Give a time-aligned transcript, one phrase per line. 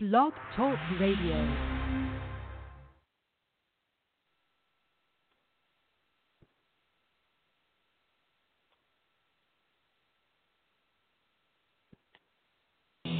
[0.00, 1.34] Blog Talk Radio.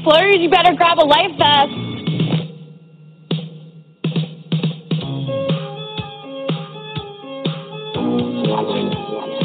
[0.05, 1.73] Flurries, you better grab a life vest.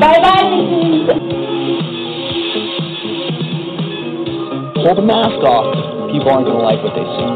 [0.00, 0.44] bye bye.
[4.82, 5.72] Pull the mask off.
[6.12, 7.30] People aren't going to like what they see.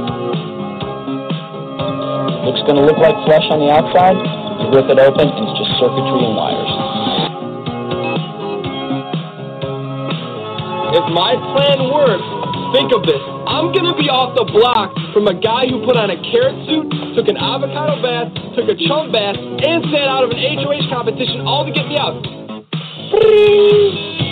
[2.47, 4.17] Looks going to look like flesh on the outside.
[4.71, 6.73] Rip it open, and it's just circuitry and wires.
[10.91, 12.29] If my plan works,
[12.77, 13.23] think of this.
[13.47, 16.91] I'm gonna be off the block from a guy who put on a carrot suit,
[17.15, 21.41] took an avocado bath, took a chum bath, and sat out of an HOH competition
[21.43, 22.15] all to get me out.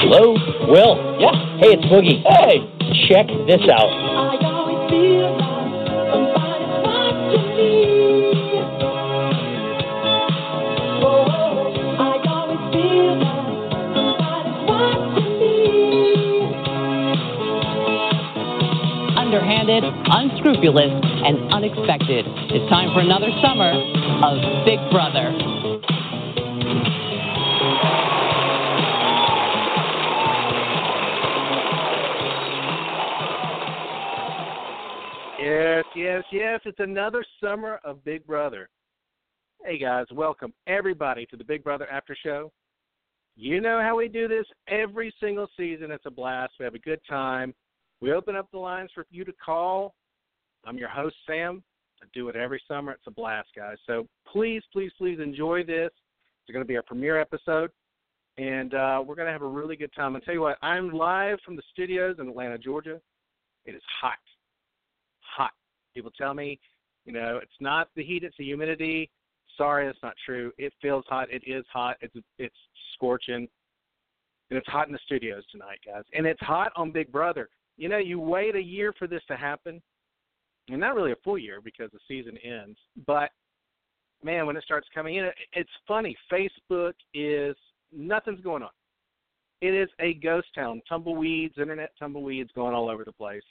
[0.01, 0.35] Hello?
[0.69, 1.21] Will?
[1.21, 1.35] Yeah.
[1.59, 2.23] Hey, it's Boogie.
[2.23, 2.63] Hey!
[3.09, 4.09] Check this out.
[19.29, 22.25] underhanded, unscrupulous, and unexpected.
[22.51, 23.73] It's time for another summer
[24.23, 25.35] of Big Brother.
[35.41, 36.61] Yes, yes, yes.
[36.65, 38.69] It's another summer of Big Brother.
[39.65, 42.53] Hey guys, welcome everybody to the Big Brother After Show.
[43.37, 45.91] You know how we do this every single season.
[45.91, 46.53] It's a blast.
[46.59, 47.55] We have a good time.
[48.01, 49.95] We open up the lines for you to call.
[50.65, 51.63] I'm your host, Sam.
[52.03, 52.93] I do it every summer.
[52.93, 53.77] It's a blast, guys.
[53.87, 55.91] So please, please, please enjoy this.
[55.93, 57.71] It's going to be our premiere episode,
[58.39, 60.15] and uh, we're going to have a really good time.
[60.15, 63.01] I'll tell you what, I'm live from the studios in Atlanta, Georgia.
[63.65, 64.19] It is hot.
[65.37, 65.51] Hot.
[65.95, 66.59] People tell me,
[67.05, 69.11] you know, it's not the heat, it's the humidity.
[69.57, 70.53] Sorry, that's not true.
[70.57, 71.29] It feels hot.
[71.31, 71.97] It is hot.
[72.01, 72.57] It's it's
[72.95, 73.49] scorching.
[74.51, 76.05] And it's hot in the studios tonight, guys.
[76.15, 77.49] And it's hot on Big Brother
[77.79, 79.81] you know, you wait a year for this to happen,
[80.69, 82.79] and not really a full year because the season ends.
[83.07, 83.31] But
[84.23, 86.17] man, when it starts coming in, it's funny.
[86.33, 87.57] Facebook is
[87.93, 88.71] nothing's going on.
[89.61, 90.81] It is a ghost town.
[90.89, 93.43] Tumbleweeds, internet tumbleweeds going all over the place.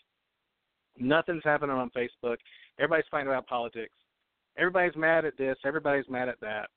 [0.98, 2.38] Nothing's happening on Facebook.
[2.80, 3.94] Everybody's fighting about politics.
[4.58, 5.58] Everybody's mad at this.
[5.66, 6.70] Everybody's mad at that.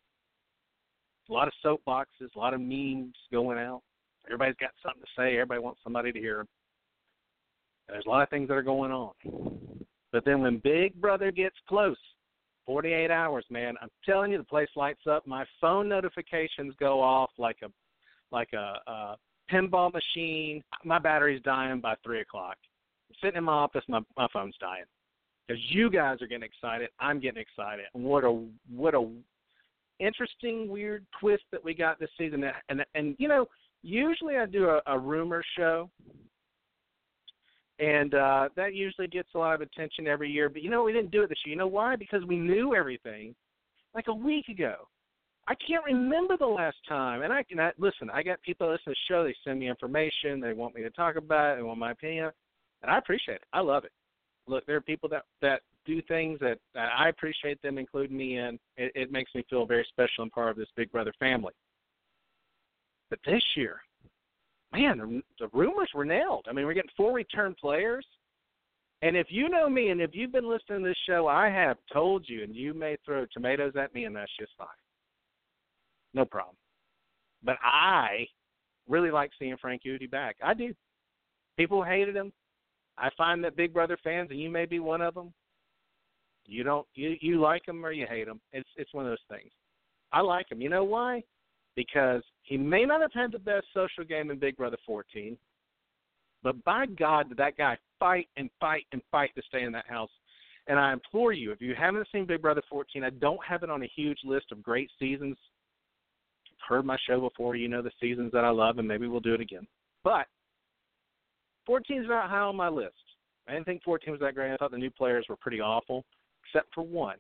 [1.29, 3.83] A lot of soapboxes, a lot of memes going out.
[4.27, 5.35] Everybody's got something to say.
[5.35, 6.49] Everybody wants somebody to hear them.
[7.89, 9.13] There's a lot of things that are going on.
[10.13, 11.97] But then when Big Brother gets close,
[12.67, 15.27] 48 hours, man, I'm telling you, the place lights up.
[15.27, 17.69] My phone notifications go off like a
[18.33, 19.17] like a, a
[19.51, 20.63] pinball machine.
[20.85, 22.57] My battery's dying by three o'clock.
[23.09, 24.85] I'm sitting in my office, my my phone's dying
[25.47, 26.91] because you guys are getting excited.
[27.01, 27.87] I'm getting excited.
[27.95, 29.11] And what a what a
[29.99, 32.45] interesting, weird twist that we got this season.
[32.69, 33.47] And and you know,
[33.83, 35.91] usually I do a, a rumor show
[37.81, 40.49] and uh, that usually gets a lot of attention every year.
[40.49, 41.55] But you know, we didn't do it this year.
[41.55, 41.97] You know why?
[41.97, 43.35] Because we knew everything
[43.95, 44.75] like a week ago.
[45.49, 47.23] I can't remember the last time.
[47.23, 48.11] And I can listen.
[48.11, 49.25] I got people listen to the show.
[49.25, 50.41] They send me information.
[50.41, 51.57] They want me to talk about it.
[51.57, 52.31] They want my opinion,
[52.83, 53.45] and I appreciate it.
[53.53, 53.93] I love it.
[54.47, 58.37] Look, there are people that that do things that, that I appreciate them including me
[58.37, 58.59] in.
[58.77, 61.55] It, it makes me feel very special and part of this Big Brother family.
[63.09, 63.81] But this year,
[64.73, 66.47] man, the, the rumors were nailed.
[66.49, 68.07] I mean, we're getting four return players.
[69.03, 71.79] And if you know me and if you've been listening to this show, I have
[71.93, 74.69] told you, and you may throw tomatoes at me, and that's just fine.
[76.13, 76.57] No problem.
[77.43, 78.27] But I
[78.89, 80.37] really like seeing Frank Eudy back.
[80.45, 80.75] I do.
[81.57, 82.33] People hated him.
[82.99, 85.33] I find that Big Brother fans, and you may be one of them.
[86.47, 88.41] You don't you you like him or you hate him.
[88.53, 89.51] It's it's one of those things.
[90.13, 90.61] I like him.
[90.61, 91.23] You know why?
[91.77, 95.37] Because he may not have had the best social game in Big Brother 14,
[96.43, 99.87] but by God, did that guy fight and fight and fight to stay in that
[99.87, 100.11] house.
[100.67, 103.71] And I implore you, if you haven't seen Big Brother 14, I don't have it
[103.71, 105.37] on a huge list of great seasons.
[106.47, 109.21] You've heard my show before, you know the seasons that I love, and maybe we'll
[109.21, 109.67] do it again.
[110.05, 110.27] But
[111.67, 112.95] 14 is not high on my list.
[113.49, 114.53] I didn't think 14 was that great.
[114.53, 116.05] I thought the new players were pretty awful,
[116.45, 117.17] except for one.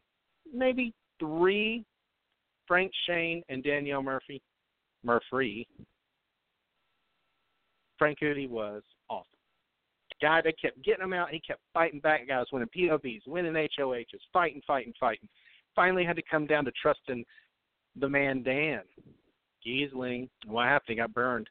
[0.53, 1.85] Maybe three
[2.70, 4.40] Frank Shane and Danielle Murphy,
[5.02, 5.67] Murphy,
[7.99, 9.26] Frank Eudy was awesome.
[10.22, 12.28] Guy that kept getting him out, he kept fighting back.
[12.28, 15.28] Guys winning POVs, winning HOHs, fighting, fighting, fighting.
[15.75, 17.25] Finally had to come down to trusting
[17.96, 18.82] the man Dan.
[19.67, 20.28] Gheesling.
[20.46, 20.90] What happened?
[20.90, 21.49] He got burned.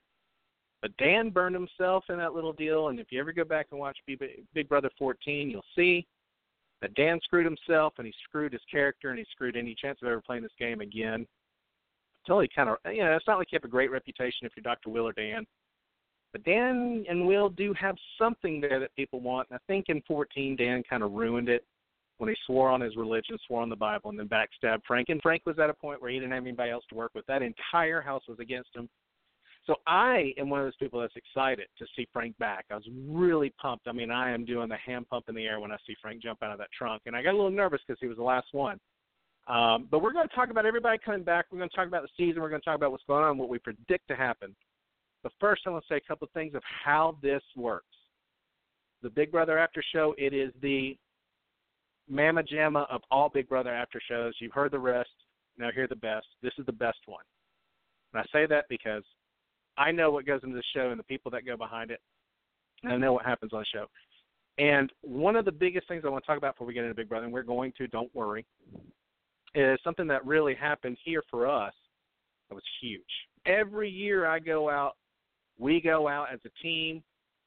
[0.82, 3.80] But Dan burned himself in that little deal, and if you ever go back and
[3.82, 6.08] watch Big Brother 14, you'll see
[6.82, 10.08] that Dan screwed himself, and he screwed his character, and he screwed any chance of
[10.08, 11.26] ever playing this game again.
[12.26, 14.52] Until he kind of, you know, it's not like you have a great reputation if
[14.56, 14.90] you're Dr.
[14.90, 15.46] Will or Dan.
[16.32, 19.48] But Dan and Will do have something there that people want.
[19.50, 21.66] And I think in 14, Dan kind of ruined it
[22.20, 25.10] when he swore on his religion, swore on the Bible, and then backstabbed Frank.
[25.10, 27.26] And Frank was at a point where he didn't have anybody else to work with.
[27.26, 28.90] That entire house was against him.
[29.70, 32.66] So I am one of those people that's excited to see Frank back.
[32.72, 33.88] I was really pumped.
[33.88, 36.24] I mean, I am doing the hand pump in the air when I see Frank
[36.24, 38.24] jump out of that trunk, and I got a little nervous because he was the
[38.24, 38.80] last one.
[39.48, 41.46] Um, but we're going to talk about everybody coming back.
[41.52, 42.42] We're going to talk about the season.
[42.42, 44.56] We're going to talk about what's going on, what we predict to happen.
[45.22, 47.86] But first, I want to say a couple of things of how this works.
[49.04, 50.98] The Big Brother After Show, it is the
[52.10, 54.34] mamma jamma of all Big Brother After shows.
[54.40, 55.10] You've heard the rest.
[55.60, 56.26] Now hear the best.
[56.42, 57.24] This is the best one.
[58.14, 59.04] And I say that because
[59.80, 62.02] I know what goes into the show and the people that go behind it.
[62.84, 63.86] And I know what happens on the show.
[64.58, 66.94] And one of the biggest things I want to talk about before we get into
[66.94, 68.46] Big Brother, and we're going to, don't worry,
[69.56, 71.74] is something that really happened here for us
[72.50, 73.02] that was huge.
[73.46, 74.98] Every year I go out,
[75.58, 77.02] we go out as a team,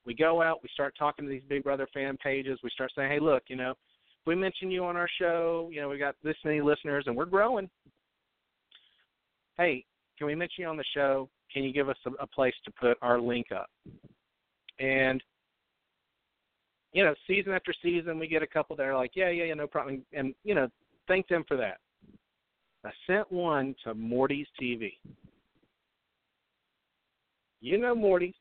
[0.06, 3.11] we go out, we start talking to these Big Brother fan pages, we start saying,
[3.11, 6.14] hey, look, you know, if we mention you on our show, you know, we got
[6.25, 7.69] this many listeners and we're growing.
[9.58, 9.84] Hey,
[10.18, 11.28] can we mention you on the show?
[11.52, 13.68] Can you give us a, a place to put our link up?
[14.78, 15.22] And
[16.92, 19.54] you know, season after season, we get a couple that are like, yeah, yeah, yeah,
[19.54, 20.68] no problem, and you know,
[21.08, 21.78] thank them for that.
[22.84, 24.94] I sent one to Morty's TV.
[27.60, 28.34] You know Morty's.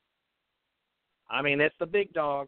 [1.30, 2.48] I mean, it's the big dog.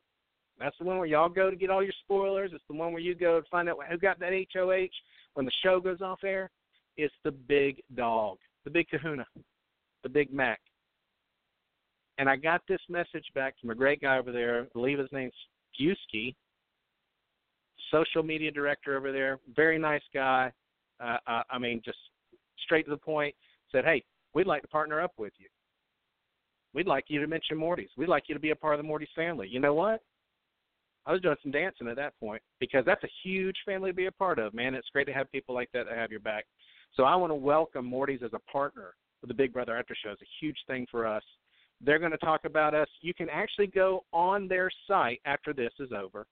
[0.59, 2.51] That's the one where y'all go to get all your spoilers.
[2.53, 4.87] It's the one where you go to find out who got that HOH
[5.35, 6.49] when the show goes off air.
[6.97, 9.25] It's the big dog, the big kahuna
[10.04, 10.60] the Big Mac.
[12.19, 14.62] And I got this message back from a great guy over there.
[14.62, 15.33] I believe his name's
[15.80, 16.36] Fusky,
[17.89, 19.39] social media director over there.
[19.56, 20.51] Very nice guy.
[21.00, 21.18] Uh,
[21.50, 21.98] I mean, just
[22.63, 23.33] straight to the point.
[23.71, 24.04] Said, hey,
[24.36, 25.48] we'd like to partner up with you.
[26.75, 27.89] We'd like you to mention Morty's.
[27.98, 29.48] We'd like you to be a part of the Morty's family.
[29.48, 30.01] You know what?
[31.06, 34.06] I was doing some dancing at that point because that's a huge family to be
[34.06, 34.74] a part of, man.
[34.75, 36.45] It's great to have people like that that have your back.
[36.95, 40.12] So I want to welcome Morty's as a partner for the Big Brother After Show
[40.12, 41.24] It's a huge thing for us.
[41.81, 42.88] They're going to talk about us.
[43.01, 46.28] You can actually go on their site after this is over,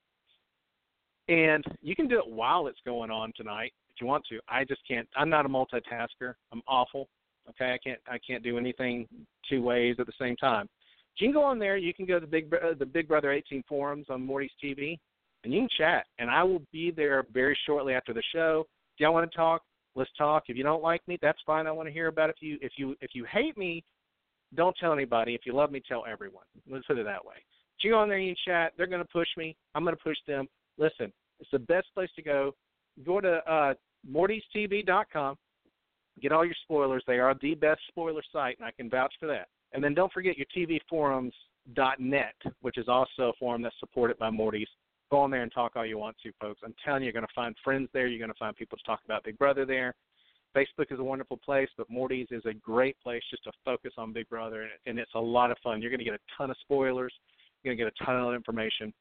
[1.27, 4.39] and you can do it while it's going on tonight if you want to.
[4.47, 5.07] I just can't.
[5.15, 6.35] I'm not a multitasker.
[6.51, 7.09] I'm awful.
[7.49, 7.99] Okay, I can't.
[8.07, 9.07] I can't do anything
[9.49, 10.69] two ways at the same time.
[11.17, 11.75] You can go on there.
[11.75, 14.99] You can go to the Big uh, the Big Brother 18 forums on Morty's TV,
[15.43, 16.05] and you can chat.
[16.19, 18.67] And I will be there very shortly after the show.
[18.97, 19.63] Do y'all want to talk?
[19.95, 20.43] Let's talk.
[20.47, 21.67] If you don't like me, that's fine.
[21.67, 22.35] I want to hear about it.
[22.39, 23.83] If you if you if you hate me,
[24.55, 25.35] don't tell anybody.
[25.35, 26.45] If you love me, tell everyone.
[26.69, 27.35] Let's put it that way.
[27.77, 29.55] If you go on there and chat, they're going to push me.
[29.75, 30.47] I'm going to push them.
[30.77, 32.55] Listen, it's the best place to go.
[33.05, 33.73] Go to uh,
[34.09, 35.35] MortysTV.com.
[36.21, 37.03] Get all your spoilers.
[37.07, 39.47] They are the best spoiler site, and I can vouch for that.
[39.73, 44.67] And then don't forget your TVForums.net, which is also a forum that's supported by Morty's.
[45.11, 46.61] Go on there and talk all you want to, folks.
[46.63, 48.07] I'm telling you, you're going to find friends there.
[48.07, 49.93] You're going to find people to talk about Big Brother there.
[50.55, 54.13] Facebook is a wonderful place, but Morty's is a great place just to focus on
[54.13, 55.81] Big Brother, and it's a lot of fun.
[55.81, 57.13] You're going to get a ton of spoilers.
[57.63, 58.93] You're going to get a ton of information.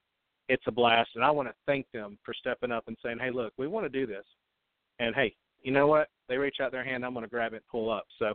[0.48, 3.30] It's a blast, and I want to thank them for stepping up and saying, "Hey,
[3.30, 4.24] look, we want to do this."
[4.98, 6.08] And hey, you know what?
[6.28, 7.04] They reach out their hand.
[7.04, 8.04] I'm going to grab it and pull up.
[8.18, 8.34] So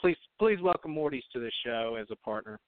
[0.00, 2.58] please, please welcome Morty's to this show as a partner.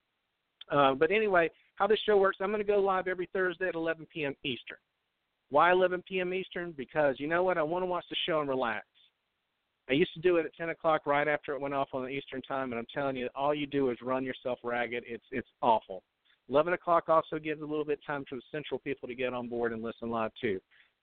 [0.70, 3.74] Uh, but anyway, how this show works, I'm going to go live every Thursday at
[3.74, 4.34] 11 p.m.
[4.44, 4.78] Eastern.
[5.50, 6.32] Why 11 p.m.
[6.32, 6.72] Eastern?
[6.76, 7.58] Because you know what?
[7.58, 8.86] I want to watch the show and relax.
[9.90, 12.08] I used to do it at 10 o'clock right after it went off on the
[12.08, 15.04] Eastern time, and I'm telling you, all you do is run yourself ragged.
[15.06, 16.02] It's it's awful.
[16.48, 19.32] 11 o'clock also gives a little bit of time for the central people to get
[19.32, 20.60] on board and listen live too.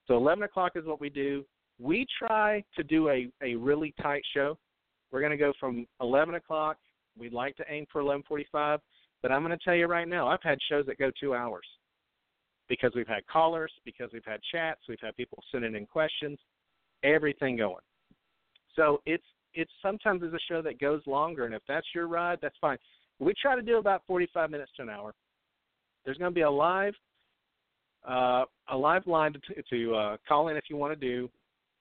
[0.07, 1.45] So 11 o'clock is what we do.
[1.79, 4.57] We try to do a, a really tight show.
[5.11, 6.77] We're going to go from 11 o'clock.
[7.17, 8.79] We'd like to aim for 11:45
[9.21, 11.65] but I'm going to tell you right now, I've had shows that go two hours
[12.67, 16.37] because we've had callers, because we've had chats, we've had people sending in questions,
[17.03, 17.83] everything going.
[18.75, 19.23] So it's
[19.55, 22.77] it's sometimes it's a show that goes longer, and if that's your ride, that's fine.
[23.19, 25.13] We try to do about 45 minutes to an hour.
[26.05, 26.93] There's going to be a live
[28.07, 31.29] uh, a live line to, to uh, call in if you want to do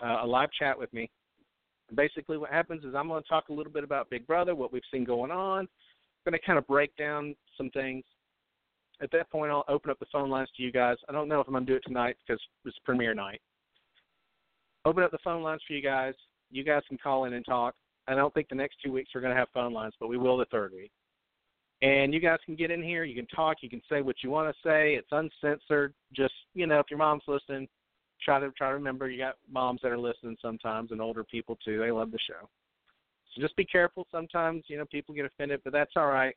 [0.03, 1.11] uh, a live chat with me.
[1.95, 4.73] Basically, what happens is I'm going to talk a little bit about Big Brother, what
[4.73, 5.69] we've seen going on,
[6.29, 8.05] going to kind of break down some things.
[9.01, 10.97] At that point, I'll open up the phone lines to you guys.
[11.09, 13.41] I don't know if I'm going to do it tonight because it's premiere night.
[14.85, 16.15] Open up the phone lines for you guys.
[16.51, 17.75] You guys can call in and talk.
[18.09, 20.19] I don't think the next two weeks we're going to have phone lines, but we
[20.19, 20.91] will the third week.
[21.81, 23.05] And you guys can get in here.
[23.05, 23.59] You can talk.
[23.61, 24.95] You can say what you want to say.
[24.95, 25.95] It's uncensored.
[26.13, 27.69] Just you know, if your mom's listening,
[28.23, 31.57] try to try to remember you got moms that are listening sometimes and older people
[31.65, 31.79] too.
[31.79, 32.49] They love the show.
[33.39, 34.07] Just be careful.
[34.11, 36.35] Sometimes you know people get offended, but that's all right.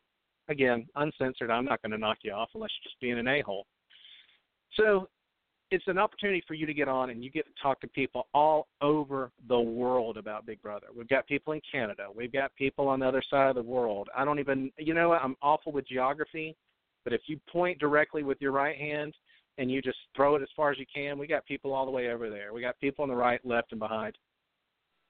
[0.50, 1.52] Again, uncensored.
[1.52, 3.66] I'm not going to knock you off unless you're just being an a hole.
[4.76, 5.08] So
[5.72, 8.28] it's an opportunity for you to get on and you get to talk to people
[8.34, 10.88] all over the world about Big Brother.
[10.96, 12.08] We've got people in Canada.
[12.14, 14.10] We've got people on the other side of the world.
[14.16, 15.14] I don't even, you know?
[15.14, 16.58] I'm awful with geography,
[17.06, 19.14] but if you point directly with your right hand
[19.58, 21.92] and you just throw it as far as you can, we got people all the
[21.92, 22.54] way over there.
[22.54, 24.18] We got people on the right, left, and behind.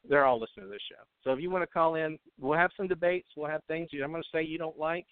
[0.07, 1.03] They're all listening to this show.
[1.23, 3.29] So if you want to call in, we'll have some debates.
[3.35, 5.05] We'll have things I'm going to say you don't like.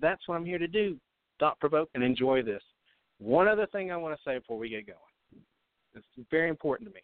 [0.00, 0.98] That's what I'm here to do.
[1.40, 2.62] Thought provoke and enjoy this.
[3.18, 5.42] One other thing I want to say before we get going.
[5.94, 7.00] It's very important to me.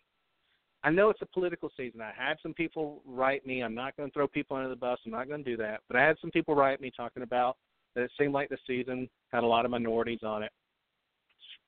[0.84, 2.00] I know it's a political season.
[2.00, 3.62] I had some people write me.
[3.62, 4.98] I'm not going to throw people under the bus.
[5.06, 5.80] I'm not going to do that.
[5.88, 7.56] But I had some people write me talking about
[7.94, 10.50] that it seemed like the season had a lot of minorities on it,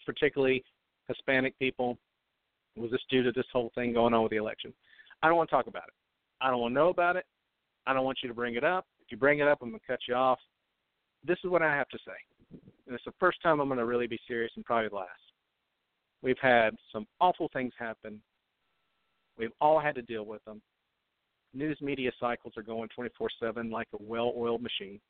[0.05, 0.65] particularly
[1.09, 1.97] Hispanic people.
[2.77, 4.75] Was this due to this whole thing going on with the election?
[5.25, 5.95] I don't want to talk about it.
[6.41, 7.25] I don't want to know about it.
[7.87, 8.87] I don't want you to bring it up.
[9.01, 10.39] If you bring it up, I'm going to cut you off.
[11.27, 12.13] This is what I have to say
[12.87, 15.11] and it's the first time I'm going to really be serious and probably last.
[16.23, 18.21] We've had some awful things happen.
[19.39, 20.61] We've all had to deal with them.
[21.55, 25.01] News media cycles are going 24 7 like a well oiled machine.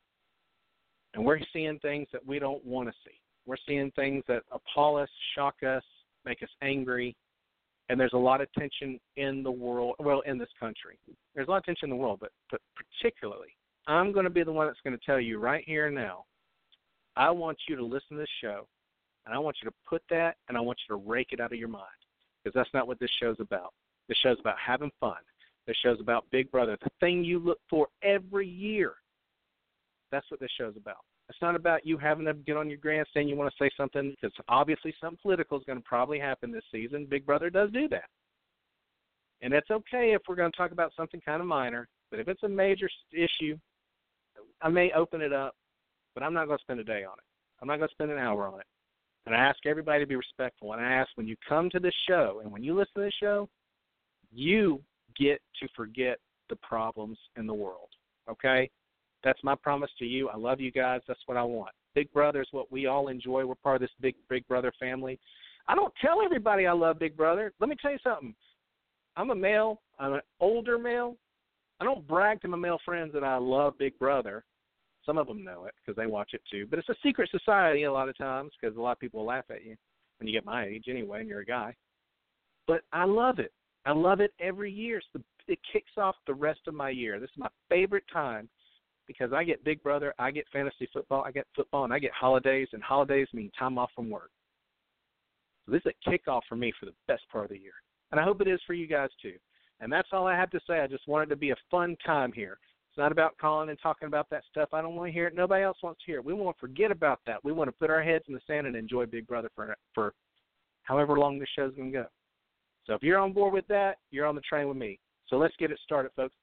[1.13, 3.15] And we're seeing things that we don't want to see.
[3.45, 5.83] We're seeing things that appall us, shock us,
[6.25, 7.15] make us angry.
[7.89, 10.97] And there's a lot of tension in the world, well, in this country.
[11.35, 13.49] There's a lot of tension in the world, but, but particularly,
[13.87, 16.25] I'm going to be the one that's going to tell you right here and now
[17.15, 18.67] I want you to listen to this show,
[19.25, 21.53] and I want you to put that, and I want you to rake it out
[21.53, 21.85] of your mind,
[22.43, 23.73] because that's not what this show's about.
[24.09, 25.17] This show's about having fun.
[25.65, 28.93] This show's about Big Brother, the thing you look for every year.
[30.11, 30.97] That's what this show's about.
[31.29, 33.29] It's not about you having to get on your grandstand.
[33.29, 36.63] You want to say something because obviously something political is going to probably happen this
[36.71, 37.07] season.
[37.09, 38.05] Big Brother does do that,
[39.41, 41.87] and that's okay if we're going to talk about something kind of minor.
[42.11, 43.57] But if it's a major issue,
[44.61, 45.55] I may open it up
[46.15, 47.25] but I'm not going to spend a day on it.
[47.61, 48.65] I'm not going to spend an hour on it.
[49.25, 50.73] And I ask everybody to be respectful.
[50.73, 53.13] And I ask when you come to this show and when you listen to this
[53.21, 53.49] show,
[54.31, 54.81] you
[55.17, 56.17] get to forget
[56.49, 57.89] the problems in the world.
[58.29, 58.69] Okay?
[59.25, 60.29] That's my promise to you.
[60.29, 61.01] I love you guys.
[61.07, 61.71] That's what I want.
[61.95, 63.43] Big Brother is what we all enjoy.
[63.43, 65.19] We're part of this big Big Brother family.
[65.67, 67.51] I don't tell everybody I love Big Brother.
[67.59, 68.35] Let me tell you something.
[69.17, 69.81] I'm a male.
[69.97, 71.17] I'm an older male.
[71.81, 74.45] I don't brag to my male friends that I love Big Brother.
[75.07, 76.67] Some of them know it because they watch it too.
[76.69, 79.45] But it's a secret society a lot of times because a lot of people laugh
[79.49, 79.75] at you
[80.19, 81.73] when you get my age anyway, and you're a guy.
[82.67, 83.51] But I love it.
[83.87, 85.01] I love it every year.
[85.11, 87.19] So it kicks off the rest of my year.
[87.19, 88.49] This is my favorite time
[89.07, 92.11] because I get Big Brother, I get fantasy football, I get football, and I get
[92.11, 94.31] holidays, and holidays mean time off from work.
[95.65, 97.73] So this is a kickoff for me for the best part of the year.
[98.11, 99.33] And I hope it is for you guys too.
[99.79, 100.79] And that's all I have to say.
[100.79, 102.57] I just want it to be a fun time here.
[102.89, 104.69] It's not about calling and talking about that stuff.
[104.71, 105.35] I don't want to hear it.
[105.35, 106.25] Nobody else wants to hear it.
[106.25, 107.43] We want to forget about that.
[107.43, 110.13] We want to put our heads in the sand and enjoy Big Brother for for
[110.83, 112.05] however long this show's going to go.
[112.85, 114.99] So if you're on board with that, you're on the train with me.
[115.27, 116.35] So let's get it started, folks.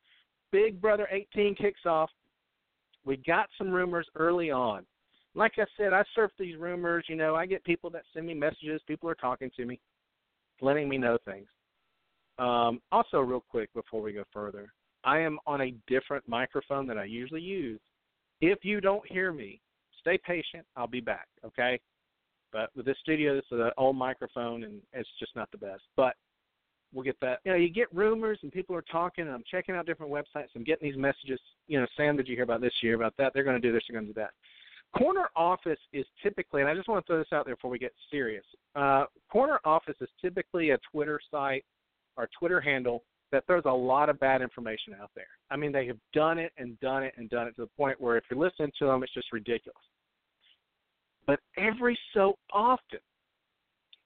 [0.50, 2.10] Big Brother 18 kicks off.
[3.04, 4.84] We got some rumors early on.
[5.34, 7.04] Like I said, I surf these rumors.
[7.08, 8.82] You know, I get people that send me messages.
[8.86, 9.80] People are talking to me,
[10.60, 11.48] letting me know things.
[12.38, 14.72] Um, also, real quick before we go further,
[15.04, 17.80] I am on a different microphone than I usually use.
[18.40, 19.60] If you don't hear me,
[20.00, 20.66] stay patient.
[20.76, 21.80] I'll be back, okay?
[22.52, 25.82] But with this studio, this is an old microphone, and it's just not the best.
[25.96, 26.14] But
[26.92, 27.40] we'll get that.
[27.44, 29.26] You know, you get rumors, and people are talking.
[29.26, 30.48] And I'm checking out different websites.
[30.54, 31.40] I'm getting these messages.
[31.68, 32.94] You know, Sam, did you hear about this year?
[32.94, 33.32] About that?
[33.34, 33.82] They're going to do this.
[33.88, 34.30] They're going to do that.
[34.96, 37.78] Corner office is typically, and I just want to throw this out there before we
[37.78, 38.44] get serious.
[38.76, 41.64] Uh, corner office is typically a Twitter site
[42.16, 45.26] or Twitter handle that there's a lot of bad information out there.
[45.50, 47.98] I mean, they have done it and done it and done it to the point
[47.98, 49.78] where if you're listening to them, it's just ridiculous.
[51.26, 52.98] But every so often,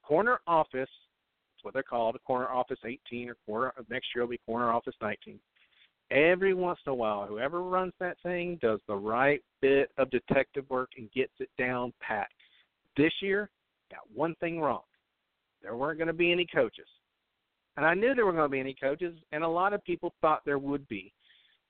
[0.03, 0.89] corner office,
[1.67, 5.37] what they're called, corner office 18 or corner next year will be corner office 19.
[6.11, 10.63] Every once in a while, whoever runs that thing does the right bit of detective
[10.69, 12.29] work and gets it down pat.
[12.95, 13.49] This year,
[13.91, 14.83] got one thing wrong.
[15.61, 16.87] There weren't going to be any coaches.
[17.75, 20.13] And I knew there were going to be any coaches, and a lot of people
[20.21, 21.11] thought there would be.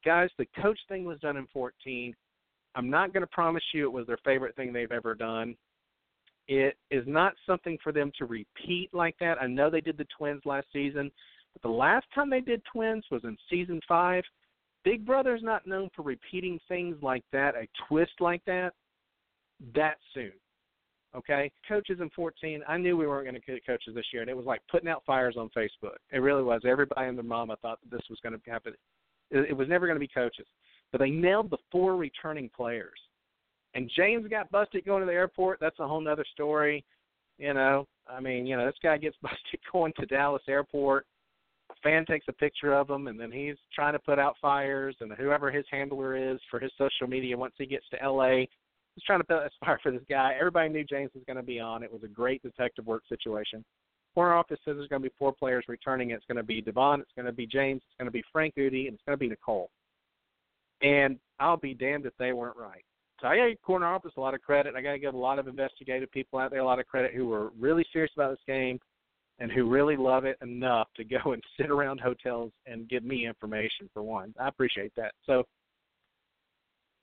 [0.05, 2.15] Guys, the coach thing was done in 14.
[2.75, 5.55] I'm not going to promise you it was their favorite thing they've ever done.
[6.47, 9.41] It is not something for them to repeat like that.
[9.41, 11.11] I know they did the Twins last season,
[11.53, 14.23] but the last time they did Twins was in season five.
[14.83, 18.71] Big Brother's not known for repeating things like that, a twist like that,
[19.75, 20.31] that soon.
[21.15, 22.61] Okay, coaches in 14.
[22.67, 24.87] I knew we weren't going to get coaches this year, and it was like putting
[24.87, 25.95] out fires on Facebook.
[26.11, 26.61] It really was.
[26.65, 28.73] Everybody and their mama thought that this was going to happen.
[29.31, 30.45] It, it was never going to be coaches,
[30.91, 32.99] but they nailed the four returning players.
[33.73, 35.59] And James got busted going to the airport.
[35.59, 36.83] That's a whole other story.
[37.37, 41.05] You know, I mean, you know, this guy gets busted going to Dallas airport.
[41.69, 44.95] A fan takes a picture of him, and then he's trying to put out fires.
[45.01, 48.47] And whoever his handler is for his social media, once he gets to L.A.,
[48.95, 50.35] he's trying to put a fire for this guy.
[50.39, 51.83] Everybody knew James was going to be on.
[51.83, 53.63] It was a great detective work situation.
[54.17, 56.09] Corner office says there's going to be four players returning.
[56.09, 58.55] It's going to be Da'Vonne, it's going to be James, it's going to be Frank
[58.55, 59.69] Eudy, and it's going to be Nicole.
[60.81, 62.83] And I'll be damned if they weren't right.
[63.19, 64.75] So I got give corner office a lot of credit.
[64.75, 67.13] I got to give a lot of investigative people out there a lot of credit
[67.13, 68.79] who were really serious about this game
[69.39, 73.27] and who really love it enough to go and sit around hotels and give me
[73.27, 74.33] information for one.
[74.39, 75.13] I appreciate that.
[75.25, 75.43] So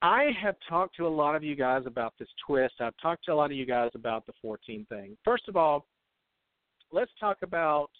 [0.03, 2.75] I have talked to a lot of you guys about this twist.
[2.81, 5.17] I've talked to a lot of you guys about the 14 thing.
[5.25, 5.87] First of all,
[6.93, 7.91] let's talk about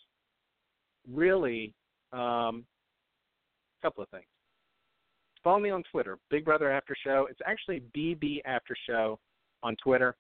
[1.11, 1.73] really
[2.13, 2.65] um,
[3.81, 4.27] a couple of things.
[5.45, 7.29] Follow me on Twitter, Big Brother After Show.
[7.31, 9.21] It's actually BB After Show
[9.63, 10.17] on Twitter.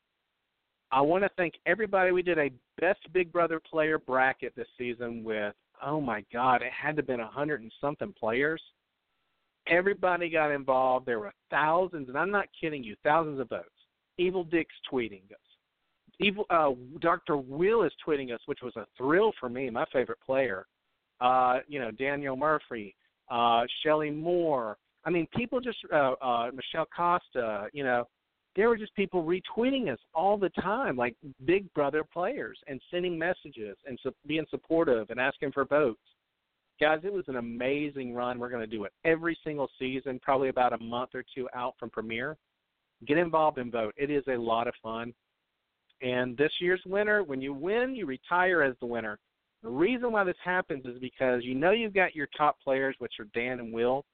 [0.93, 2.13] I want to thank everybody.
[2.13, 6.73] We did a best Big Brother player bracket this season with, oh my God, it
[6.73, 8.61] had to have been a hundred and something players.
[9.67, 11.07] Everybody got involved.
[11.07, 13.71] There were thousands, and I'm not kidding you, thousands of votes.
[14.19, 15.39] Evil Dick's tweeting us.
[16.21, 17.39] Evil uh, Dr.
[17.39, 20.67] Will is tweeting us, which was a thrill for me, my favorite player.
[21.23, 22.95] Uh, you know, Danielle Murphy,
[23.31, 28.07] uh, Shelly Moore, I mean, people just uh, uh, Michelle Costa, you know,
[28.57, 33.19] there were just people retweeting us all the time, like Big Brother players, and sending
[33.19, 36.01] messages and su- being supportive and asking for votes.
[36.81, 38.39] Guys, it was an amazing run.
[38.39, 41.75] We're going to do it every single season, probably about a month or two out
[41.79, 42.37] from premiere.
[43.07, 43.95] Get involved and vote.
[43.97, 45.13] It is a lot of fun.
[46.01, 49.19] And this year's winner, when you win, you retire as the winner.
[49.63, 53.15] The reason why this happens is because you know you've got your top players, which
[53.19, 54.05] are Dan and Will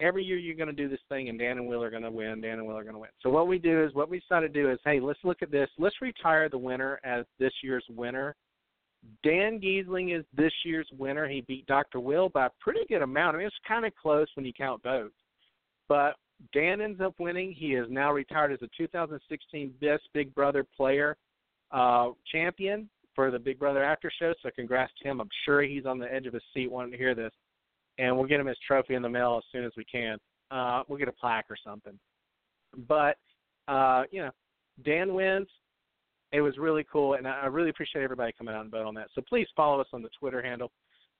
[0.00, 2.10] every year you're going to do this thing, and Dan and Will are going to
[2.10, 2.40] win.
[2.40, 3.10] Dan and Will are going to win.
[3.20, 5.50] So what we do is what we decided to do is, hey, let's look at
[5.50, 5.68] this.
[5.78, 8.34] Let's retire the winner as this year's winner.
[9.22, 11.28] Dan Gheesling is this year's winner.
[11.28, 12.00] He beat Dr.
[12.00, 13.36] Will by a pretty good amount.
[13.36, 15.14] I mean, it's kind of close when you count votes.
[15.88, 16.16] But
[16.52, 17.52] Dan ends up winning.
[17.52, 21.16] He is now retired as the 2016 Best Big Brother Player
[21.70, 24.34] uh, champion for the Big Brother After Show.
[24.42, 25.20] So congrats to him.
[25.20, 27.32] I'm sure he's on the edge of his seat wanting to hear this
[27.98, 30.18] and we'll get him his trophy in the mail as soon as we can.
[30.50, 31.98] Uh, we'll get a plaque or something.
[32.88, 33.16] But
[33.68, 34.30] uh, you know,
[34.84, 35.48] Dan wins.
[36.32, 39.08] It was really cool, and I really appreciate everybody coming out and vote on that.
[39.14, 40.72] So please follow us on the Twitter handle.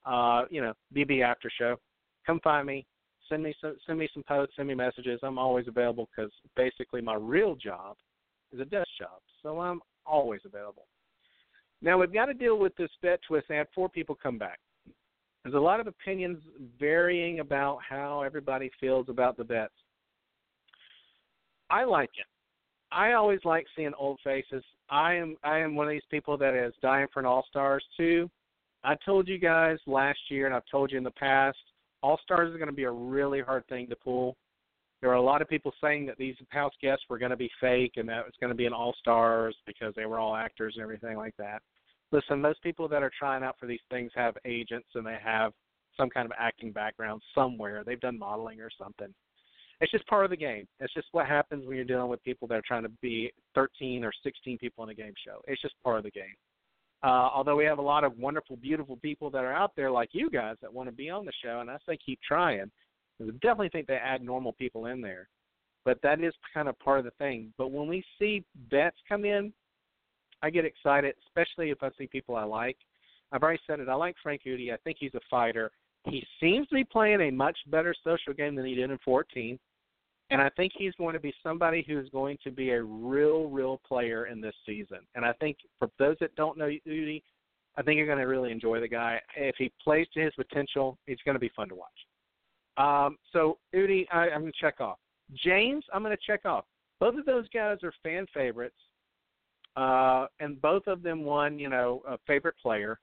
[0.04, 1.76] Uh, you know, BB After Show.
[2.26, 2.86] Come find me.
[3.28, 4.54] Send me some send me some posts.
[4.56, 5.20] Send me messages.
[5.22, 7.96] I'm always available because basically my real job
[8.52, 10.86] is a desk job, so I'm always available.
[11.82, 13.46] Now we've got to deal with this bet twist.
[13.50, 14.58] I had four people come back.
[15.46, 16.38] There's a lot of opinions
[16.76, 19.72] varying about how everybody feels about the bets.
[21.70, 22.26] I like it.
[22.90, 24.64] I always like seeing old faces.
[24.90, 27.84] I am I am one of these people that is dying for an All Stars
[27.96, 28.28] too.
[28.82, 31.58] I told you guys last year, and I've told you in the past,
[32.02, 34.36] All Stars is going to be a really hard thing to pull.
[35.00, 37.50] There are a lot of people saying that these house guests were going to be
[37.60, 40.34] fake and that it was going to be an All Stars because they were all
[40.34, 41.62] actors and everything like that
[42.12, 45.52] listen, most people that are trying out for these things have agents and they have
[45.96, 47.82] some kind of acting background somewhere.
[47.84, 49.12] They've done modeling or something.
[49.80, 50.66] It's just part of the game.
[50.80, 54.04] It's just what happens when you're dealing with people that are trying to be 13
[54.04, 55.40] or 16 people in a game show.
[55.46, 56.34] It's just part of the game.
[57.02, 60.08] Uh, although we have a lot of wonderful, beautiful people that are out there like
[60.12, 62.70] you guys that want to be on the show, and I say keep trying.
[63.20, 65.28] I definitely think they add normal people in there,
[65.84, 67.52] but that is kind of part of the thing.
[67.58, 69.52] But when we see vets come in
[70.46, 72.76] I get excited, especially if I see people I like.
[73.32, 73.88] I've already said it.
[73.88, 74.72] I like Frank Eudy.
[74.72, 75.72] I think he's a fighter.
[76.04, 79.58] He seems to be playing a much better social game than he did in 14.
[80.30, 83.80] And I think he's going to be somebody who's going to be a real, real
[83.86, 84.98] player in this season.
[85.16, 87.24] And I think for those that don't know Eudy,
[87.76, 89.20] I think you're going to really enjoy the guy.
[89.36, 91.88] If he plays to his potential, it's going to be fun to watch.
[92.76, 94.98] Um, so Eudy, I, I'm going to check off.
[95.44, 96.66] James, I'm going to check off.
[97.00, 98.76] Both of those guys are fan favorites
[99.76, 102.98] uh, and both of them won, you know, a favorite player.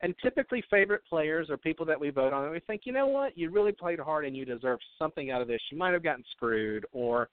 [0.00, 3.06] And typically, favorite players are people that we vote on, and we think, you know
[3.06, 5.60] what, you really played hard and you deserve something out of this.
[5.70, 7.28] You might have gotten screwed, or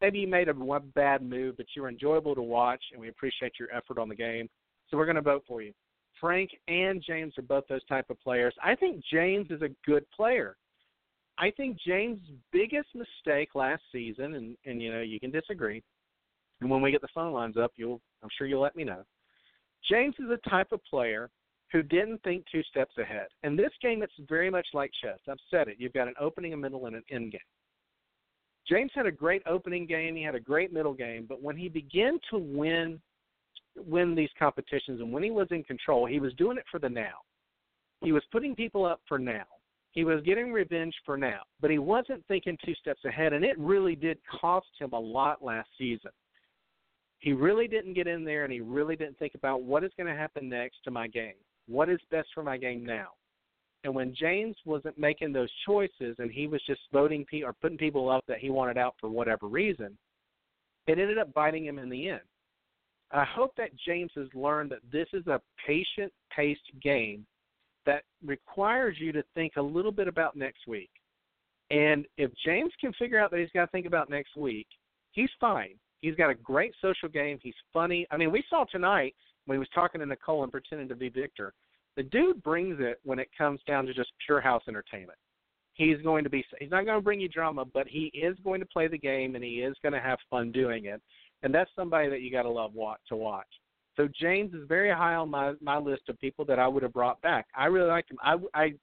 [0.00, 0.54] maybe you made a
[0.94, 4.14] bad move, but you were enjoyable to watch, and we appreciate your effort on the
[4.14, 4.48] game.
[4.88, 5.72] So we're going to vote for you.
[6.18, 8.54] Frank and James are both those type of players.
[8.62, 10.56] I think James is a good player.
[11.36, 12.20] I think James'
[12.52, 15.82] biggest mistake last season, and and you know you can disagree,
[16.64, 19.02] and when we get the phone lines up, you'll I'm sure you'll let me know.
[19.88, 21.30] James is the type of player
[21.70, 23.26] who didn't think two steps ahead.
[23.42, 25.18] In this game, it's very much like chess.
[25.28, 25.76] I've said it.
[25.78, 27.40] You've got an opening, a middle, and an end game.
[28.66, 30.16] James had a great opening game.
[30.16, 33.00] He had a great middle game, but when he began to win
[33.76, 36.88] win these competitions and when he was in control, he was doing it for the
[36.88, 37.14] now.
[38.02, 39.44] He was putting people up for now.
[39.90, 43.58] He was getting revenge for now, but he wasn't thinking two steps ahead, and it
[43.58, 46.10] really did cost him a lot last season.
[47.24, 50.12] He really didn't get in there and he really didn't think about what is going
[50.12, 51.32] to happen next to my game.
[51.66, 53.12] What is best for my game now?
[53.82, 57.78] And when James wasn't making those choices and he was just voting pe- or putting
[57.78, 59.96] people up that he wanted out for whatever reason,
[60.86, 62.20] it ended up biting him in the end.
[63.10, 67.24] I hope that James has learned that this is a patient paced game
[67.86, 70.90] that requires you to think a little bit about next week.
[71.70, 74.66] And if James can figure out that he's got to think about next week,
[75.12, 75.76] he's fine.
[76.04, 77.38] He's got a great social game.
[77.42, 78.06] He's funny.
[78.10, 79.14] I mean, we saw tonight
[79.46, 81.54] when he was talking to Nicole and pretending to be Victor
[81.96, 85.18] the dude brings it when it comes down to just pure house entertainment.
[85.74, 88.60] He's going to be he's not going to bring you drama, but he is going
[88.60, 91.00] to play the game and he is going to have fun doing it.
[91.42, 92.72] And that's somebody that you got to love
[93.08, 93.46] to watch.
[93.96, 96.92] So James is very high on my my list of people that I would have
[96.92, 97.46] brought back.
[97.56, 98.18] I really like him.
[98.22, 98.74] I I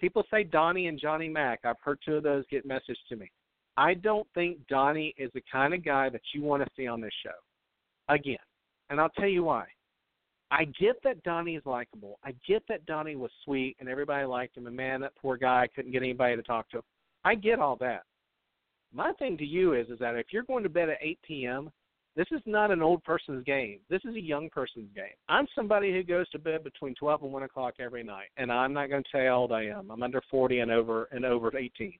[0.00, 1.60] people say Donnie and Johnny Mack.
[1.64, 3.30] I've heard two of those get messaged to me.
[3.78, 7.00] I don't think Donnie is the kind of guy that you want to see on
[7.00, 8.12] this show.
[8.12, 8.36] Again,
[8.90, 9.66] and I'll tell you why.
[10.50, 12.18] I get that Donnie is likable.
[12.24, 14.66] I get that Donnie was sweet and everybody liked him.
[14.66, 16.82] And man, that poor guy couldn't get anybody to talk to him.
[17.24, 18.02] I get all that.
[18.92, 21.70] My thing to you is, is that if you're going to bed at 8 p.m.,
[22.16, 23.78] this is not an old person's game.
[23.88, 25.14] This is a young person's game.
[25.28, 28.72] I'm somebody who goes to bed between 12 and 1 o'clock every night, and I'm
[28.72, 29.92] not going to tell you how old I am.
[29.92, 31.92] I'm under 40 and over and over 18.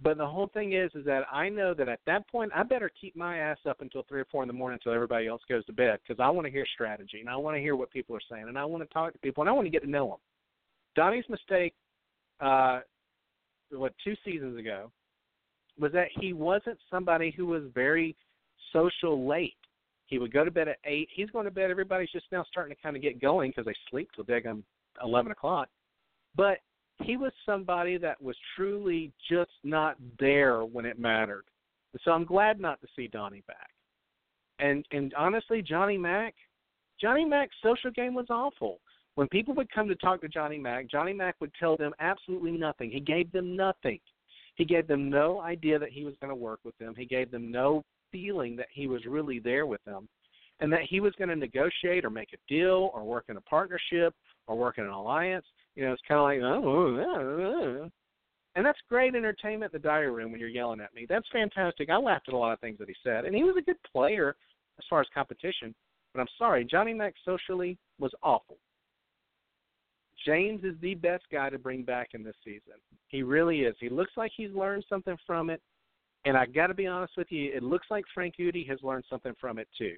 [0.00, 2.90] But the whole thing is, is that I know that at that point, I better
[3.00, 5.64] keep my ass up until three or four in the morning until everybody else goes
[5.66, 8.14] to bed because I want to hear strategy and I want to hear what people
[8.14, 9.90] are saying and I want to talk to people and I want to get to
[9.90, 10.18] know them.
[10.94, 11.74] Donnie's mistake,
[12.40, 12.80] uh,
[13.70, 14.92] what two seasons ago,
[15.78, 18.16] was that he wasn't somebody who was very
[18.72, 19.54] social late.
[20.06, 21.08] He would go to bed at eight.
[21.12, 21.70] He's going to bed.
[21.70, 24.62] Everybody's just now starting to kind of get going because they sleep till daggum
[25.02, 25.68] eleven o'clock.
[26.36, 26.58] But
[27.02, 31.44] he was somebody that was truly just not there when it mattered.
[32.04, 33.70] So I'm glad not to see Donnie back.
[34.58, 36.34] And and honestly, Johnny Mack,
[37.00, 38.80] Johnny Mack's social game was awful.
[39.14, 42.52] When people would come to talk to Johnny Mack, Johnny Mack would tell them absolutely
[42.52, 42.90] nothing.
[42.90, 43.98] He gave them nothing.
[44.54, 46.94] He gave them no idea that he was going to work with them.
[46.96, 50.08] He gave them no feeling that he was really there with them
[50.60, 53.40] and that he was going to negotiate or make a deal or work in a
[53.42, 54.14] partnership
[54.46, 55.46] or work in an alliance.
[55.78, 57.90] You know, it's kind of like, oh, oh
[58.56, 61.06] and that's great entertainment in the diary room when you're yelling at me.
[61.08, 61.88] That's fantastic.
[61.88, 63.76] I laughed at a lot of things that he said, and he was a good
[63.92, 64.34] player
[64.80, 65.72] as far as competition.
[66.12, 68.56] But I'm sorry, Johnny Mack socially was awful.
[70.26, 72.74] James is the best guy to bring back in this season.
[73.06, 73.76] He really is.
[73.78, 75.62] He looks like he's learned something from it.
[76.24, 79.04] And I got to be honest with you, it looks like Frank Eudy has learned
[79.08, 79.94] something from it too.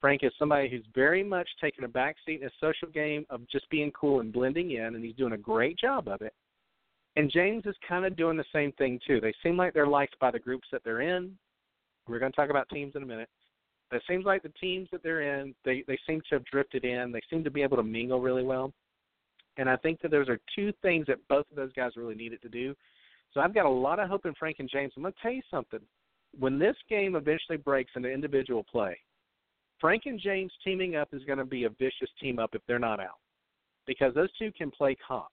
[0.00, 3.68] Frank is somebody who's very much taken a backseat in a social game of just
[3.70, 6.32] being cool and blending in, and he's doing a great job of it.
[7.16, 9.20] And James is kind of doing the same thing too.
[9.20, 11.36] They seem like they're liked by the groups that they're in.
[12.08, 13.28] We're going to talk about teams in a minute.
[13.92, 17.10] It seems like the teams that they're in, they they seem to have drifted in.
[17.10, 18.72] They seem to be able to mingle really well.
[19.56, 22.40] And I think that those are two things that both of those guys really needed
[22.42, 22.74] to do.
[23.34, 24.92] So I've got a lot of hope in Frank and James.
[24.96, 25.80] I'm going to tell you something.
[26.38, 28.96] When this game eventually breaks into individual play,
[29.80, 32.78] Frank and James teaming up is going to be a vicious team up if they're
[32.78, 33.18] not out,
[33.86, 35.32] because those two can play comps,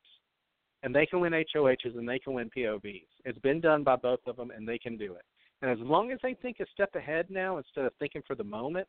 [0.83, 3.07] and they can win HOHs and they can win POVs.
[3.25, 5.23] It's been done by both of them, and they can do it.
[5.61, 8.43] And as long as they think a step ahead now instead of thinking for the
[8.43, 8.87] moment,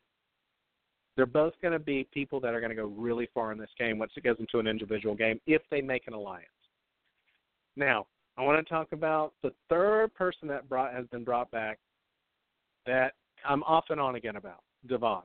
[1.15, 3.69] they're both going to be people that are going to go really far in this
[3.77, 6.45] game once it goes into an individual game if they make an alliance.
[7.75, 8.05] Now,
[8.37, 11.79] I want to talk about the third person that brought has been brought back
[12.85, 13.13] that
[13.45, 15.23] I'm off and on again about, Da'Vonne.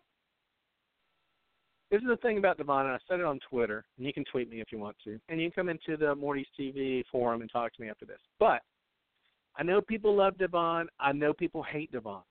[1.95, 4.25] This is the thing about Da'Vonne, and I said it on Twitter, and you can
[4.25, 7.41] tweet me if you want to, and you can come into the Morty's TV forum
[7.41, 8.19] and talk to me after this.
[8.41, 8.63] But
[9.57, 10.87] I know people love Da'Vonne.
[10.99, 12.25] I know people hate Da'Vonne.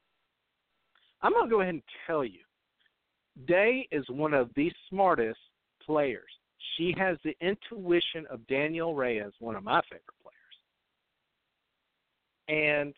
[1.21, 2.41] I'm going to go ahead and tell you,
[3.47, 5.39] Day is one of the smartest
[5.85, 6.29] players.
[6.75, 10.03] She has the intuition of Danielle Reyes, one of my favorite
[12.49, 12.83] players.
[12.83, 12.93] And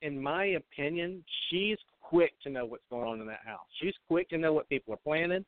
[0.00, 1.76] in my opinion, she's
[2.12, 3.66] quick to know what's going on in that house.
[3.80, 5.44] She's quick to know what people are planning.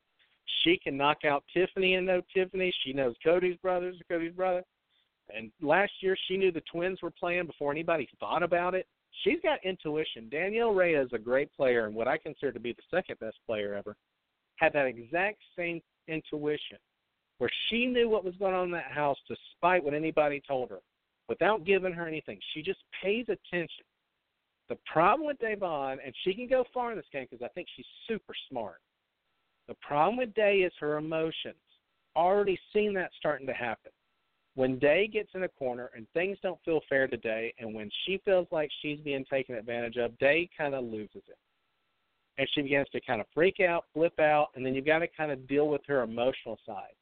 [0.62, 2.72] She can knock out Tiffany and know Tiffany.
[2.84, 4.62] She knows Cody's brothers, Cody's brother.
[5.34, 8.86] And last year, she knew the twins were playing before anybody thought about it.
[9.22, 10.28] She's got intuition.
[10.30, 13.36] Danielle Reyes is a great player, and what I consider to be the second best
[13.46, 13.94] player ever.
[14.56, 16.78] Had that exact same intuition,
[17.38, 20.80] where she knew what was going on in that house despite what anybody told her,
[21.28, 22.38] without giving her anything.
[22.52, 23.84] She just pays attention.
[24.68, 27.68] The problem with Da'Vonne, and she can go far in this game because I think
[27.76, 28.80] she's super smart.
[29.68, 31.56] The problem with Day is her emotions.
[32.16, 33.92] Already seen that starting to happen.
[34.54, 37.90] When Day gets in a corner and things don't feel fair to Day, and when
[38.04, 41.38] she feels like she's being taken advantage of, Day kind of loses it.
[42.38, 45.08] And she begins to kind of freak out, flip out, and then you've got to
[45.08, 46.94] kind of deal with her emotional side.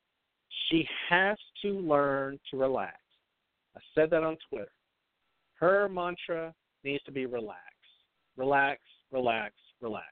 [0.68, 2.96] She has to learn to relax.
[3.77, 4.72] I said that on Twitter.
[5.55, 7.61] Her mantra needs to be relax.
[8.37, 10.07] Relax, relax, relax.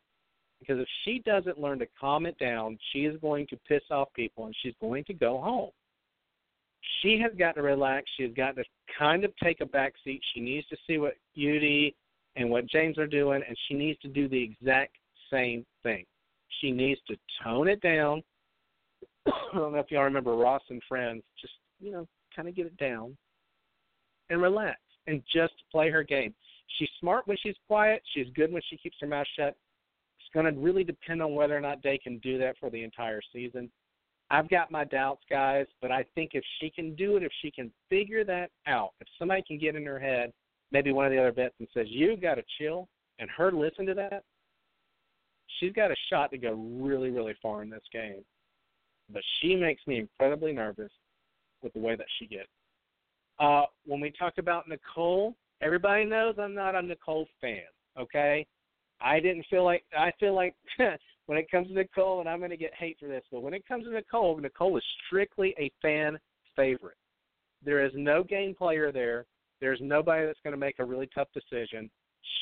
[0.58, 4.08] Because if she doesn't learn to calm it down, she is going to piss off
[4.14, 5.70] people and she's going to go home.
[7.02, 8.06] She has got to relax.
[8.16, 8.64] She has got to
[8.98, 10.20] kind of take a back seat.
[10.34, 11.94] She needs to see what Beauty
[12.36, 14.96] and what James are doing, and she needs to do the exact
[15.30, 16.04] same thing.
[16.60, 18.22] She needs to tone it down.
[19.26, 21.22] I don't know if y'all remember Ross and Friends.
[21.40, 23.16] Just, you know, kind of get it down
[24.30, 26.34] and relax and just play her game.
[26.78, 28.02] She's smart when she's quiet.
[28.14, 29.56] She's good when she keeps her mouth shut.
[30.18, 32.82] It's going to really depend on whether or not Day can do that for the
[32.82, 33.70] entire season.
[34.30, 37.50] I've got my doubts, guys, but I think if she can do it, if she
[37.50, 40.32] can figure that out, if somebody can get in her head,
[40.70, 43.86] maybe one of the other vets and says, You got to chill, and her listen
[43.86, 44.22] to that,
[45.58, 48.24] she's got a shot to go really, really far in this game.
[49.12, 50.92] But she makes me incredibly nervous
[51.62, 52.48] with the way that she gets.
[53.40, 57.62] Uh, when we talk about Nicole, everybody knows I'm not a Nicole fan.
[57.98, 58.46] Okay,
[59.00, 60.54] I didn't feel like I feel like
[61.26, 63.54] when it comes to Nicole, and I'm going to get hate for this, but when
[63.54, 66.18] it comes to Nicole, Nicole is strictly a fan
[66.56, 66.96] favorite.
[67.64, 69.26] There is no game player there.
[69.60, 71.90] There's nobody that's going to make a really tough decision.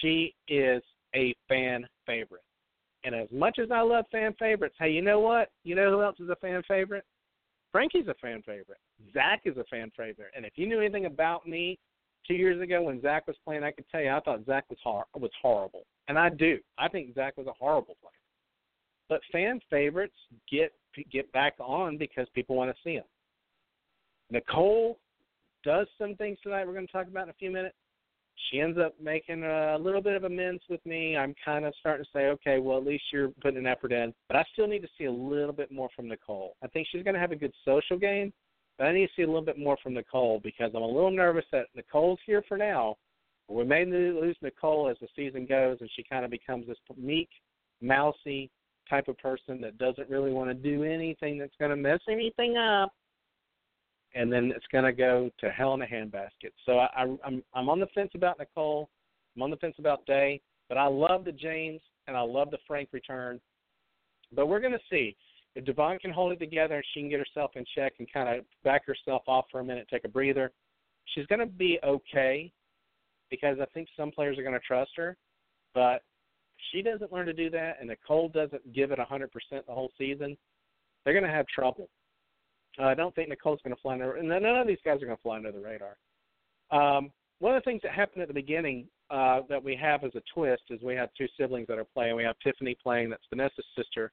[0.01, 0.83] She is
[1.15, 2.43] a fan favorite.
[3.05, 5.51] And as much as I love fan favorites, hey, you know what?
[5.65, 7.05] You know who else is a fan favorite?
[7.73, 8.79] Frankie's a fan favorite.
[9.13, 10.33] Zach is a fan favorite.
[10.37, 11.79] And if you knew anything about me
[12.29, 14.79] two years ago when Zach was playing, I could tell you I thought Zach was
[14.85, 16.59] hor- was horrible, and I do.
[16.79, 18.13] I think Zach was a horrible player.
[19.09, 20.17] But fan favorites
[20.51, 20.73] get
[21.11, 23.05] get back on because people want to see them.
[24.31, 24.99] Nicole
[25.65, 26.67] does some things tonight.
[26.67, 27.77] We're going to talk about in a few minutes.
[28.51, 31.17] She ends up making a little bit of amends with me.
[31.17, 34.15] I'm kind of starting to say, okay, well, at least you're putting an effort in.
[34.29, 36.55] But I still need to see a little bit more from Nicole.
[36.63, 38.33] I think she's going to have a good social game,
[38.79, 41.11] but I need to see a little bit more from Nicole because I'm a little
[41.11, 42.97] nervous that Nicole's here for now.
[43.49, 47.29] We may lose Nicole as the season goes, and she kind of becomes this meek,
[47.81, 48.51] mousy
[48.89, 52.57] type of person that doesn't really want to do anything that's going to mess anything
[52.57, 52.93] up
[54.15, 56.53] and then it's going to go to hell in a handbasket.
[56.67, 58.89] So I, I, I'm I'm on the fence about Nicole.
[59.37, 62.59] I'm on the fence about Day, but I love the James and I love the
[62.67, 63.41] Frank return.
[64.33, 65.17] But we're going to see
[65.55, 68.39] if Da'Vonne can hold it together and she can get herself in check and kind
[68.39, 70.53] of back herself off for a minute, take a breather.
[71.15, 72.53] She's going to be okay
[73.31, 75.17] because I think some players are going to trust her,
[75.75, 79.63] but if she doesn't learn to do that and Nicole doesn't give it 100% the
[79.69, 80.37] whole season,
[81.05, 81.89] they're going to have trouble.
[82.79, 85.07] Uh, I don't think Nicole's going to fly under, and none of these guys are
[85.07, 85.97] going to fly under the radar.
[86.71, 90.13] Um, one of the things that happened at the beginning uh, that we have as
[90.15, 92.17] a twist is we have two siblings that are playing.
[92.17, 94.13] We have Tiffany playing, that's Vanessa's sister,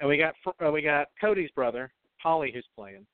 [0.00, 0.34] and we got
[0.64, 1.90] uh, we got Cody's brother,
[2.24, 3.06] Paulie, who's playing.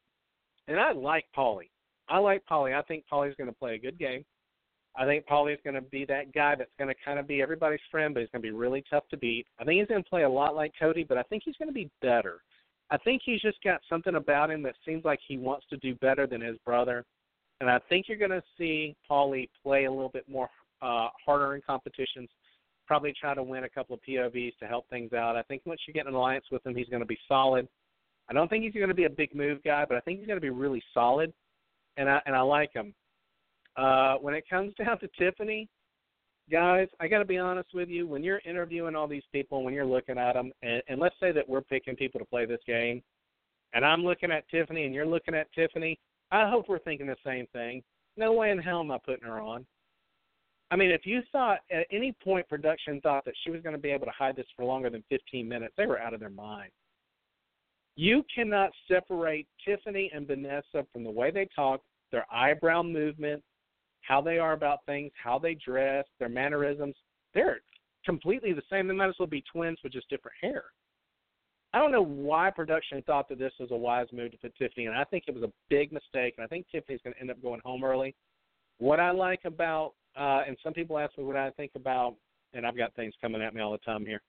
[0.68, 1.70] And I like Paulie.
[2.08, 2.76] I like Paulie.
[2.78, 4.24] I think Paulie's going to play a good game.
[4.96, 7.80] I think Paulie's going to be that guy that's going to kind of be everybody's
[7.90, 9.46] friend, but he's going to be really tough to beat.
[9.58, 11.68] I think he's going to play a lot like Cody, but I think he's going
[11.68, 12.42] to be better.
[12.90, 15.94] I think he's just got something about him that seems like he wants to do
[15.96, 17.04] better than his brother.
[17.60, 20.48] And I think you're going to see Paulie play a little bit more
[20.82, 22.28] uh, harder in competitions,
[22.86, 25.36] probably try to win a couple of POVs to help things out.
[25.36, 27.68] I think once you get an alliance with him, he's going to be solid.
[28.28, 30.26] I don't think he's going to be a big move guy, but I think he's
[30.26, 31.32] going to be really solid,
[31.96, 32.94] and I and I like him.
[33.76, 35.68] Uh, when it comes down to Tiffany,
[36.50, 38.06] guys, I got to be honest with you.
[38.06, 41.32] When you're interviewing all these people, when you're looking at them, and, and let's say
[41.32, 43.02] that we're picking people to play this game,
[43.72, 45.98] and I'm looking at Tiffany, and you're looking at Tiffany,
[46.30, 47.82] I hope we're thinking the same thing.
[48.16, 49.66] No way in hell am I putting her on.
[50.70, 53.80] I mean, if you thought at any point production thought that she was going to
[53.80, 56.30] be able to hide this for longer than 15 minutes, they were out of their
[56.30, 56.70] mind.
[57.96, 63.42] You cannot separate Tiffany and Vanessa from the way they talk, their eyebrow movement,
[64.02, 66.94] how they are about things, how they dress, their mannerisms.
[67.34, 67.60] They're
[68.04, 68.88] completely the same.
[68.88, 70.64] They might as well be twins with just different hair.
[71.72, 74.86] I don't know why production thought that this was a wise move to put Tiffany
[74.86, 74.92] in.
[74.92, 77.42] I think it was a big mistake, and I think Tiffany's going to end up
[77.42, 78.14] going home early.
[78.78, 82.14] What I like about, uh, and some people ask me what I think about,
[82.52, 84.22] and I've got things coming at me all the time here.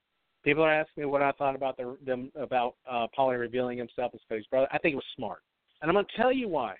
[0.43, 4.11] People are asking me what I thought about the, them about uh, Paulie revealing himself
[4.13, 4.67] as Cody's brother.
[4.71, 5.39] I think it was smart,
[5.81, 6.75] and I'm going to tell you why.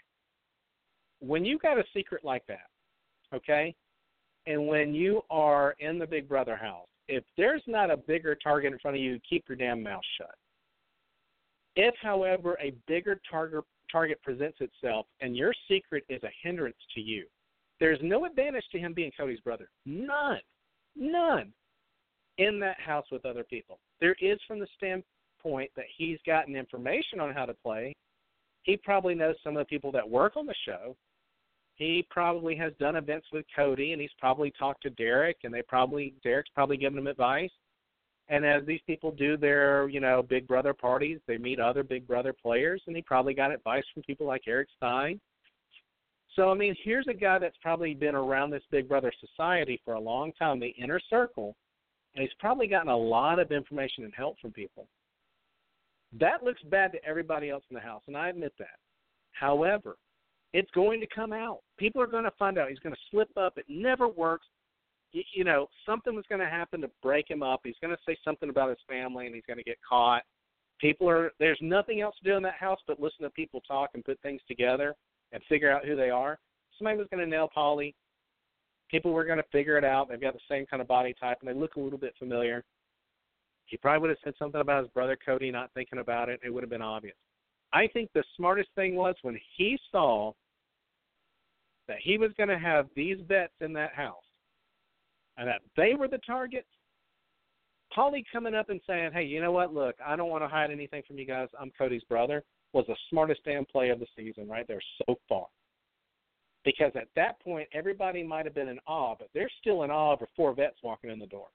[1.19, 2.67] When you got a secret like that,
[3.33, 3.73] okay,
[4.45, 8.73] and when you are in the Big Brother house, if there's not a bigger target
[8.73, 10.35] in front of you, keep your damn mouth shut.
[11.75, 17.01] If, however, a bigger target target presents itself and your secret is a hindrance to
[17.01, 17.25] you,
[17.79, 19.69] there's no advantage to him being Cody's brother.
[19.85, 20.39] None.
[20.95, 21.51] None.
[22.37, 23.79] In that house with other people.
[24.01, 27.93] There is from the standpoint that he's gotten information on how to play.
[28.63, 30.95] He probably knows some of the people that work on the show.
[31.75, 35.61] He probably has done events with Cody and he's probably talked to Derek and they
[35.61, 37.51] probably Derek's probably given him advice.
[38.27, 42.07] And as these people do their, you know, Big Brother parties, they meet other Big
[42.07, 45.19] Brother players, and he probably got advice from people like Eric Stein.
[46.35, 49.93] So, I mean, here's a guy that's probably been around this Big Brother society for
[49.93, 51.55] a long time, the inner circle,
[52.13, 54.87] and he's probably gotten a lot of information and help from people.
[56.19, 58.77] That looks bad to everybody else in the house, and I admit that.
[59.31, 59.95] However,
[60.53, 61.59] it's going to come out.
[61.77, 62.69] People are going to find out.
[62.69, 63.57] He's going to slip up.
[63.57, 64.47] It never works
[65.33, 67.61] you know, something was going to happen to break him up.
[67.63, 70.23] He's going to say something about his family, and he's going to get caught.
[70.79, 73.91] People are there's nothing else to do in that house but listen to people talk
[73.93, 74.93] and put things together
[75.35, 76.39] and figure out who they are.
[76.77, 77.93] Somebody was going to nail Paulie.
[78.89, 80.07] People were going to figure it out.
[80.07, 82.63] They've got the same kind of body type, and they look a little bit familiar.
[83.65, 86.39] He probably would have said something about his brother Cody not thinking about it.
[86.43, 87.15] It would have been obvious.
[87.73, 90.31] I think the smartest thing was when he saw
[91.87, 94.15] that he was going to have these bets in that house
[95.37, 96.67] and that they were the targets,
[97.95, 99.73] Paulie coming up and saying, "Hey, you know what?
[99.73, 101.49] Look, I don't want to hide anything from you guys.
[101.59, 102.43] I'm Cody's brother."
[102.75, 105.45] Was the smartest damn play of the season right there so far.
[106.65, 110.11] Because at that point, everybody might have been in awe, but they're still in awe
[110.11, 111.47] over four vets walking in the door.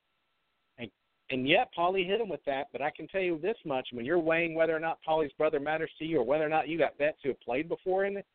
[0.78, 0.90] And
[1.28, 2.68] and yet Paulie hit him with that.
[2.72, 5.60] But I can tell you this much: when you're weighing whether or not Paulie's brother
[5.60, 8.16] matters to you, or whether or not you got vets who have played before in
[8.16, 8.26] it,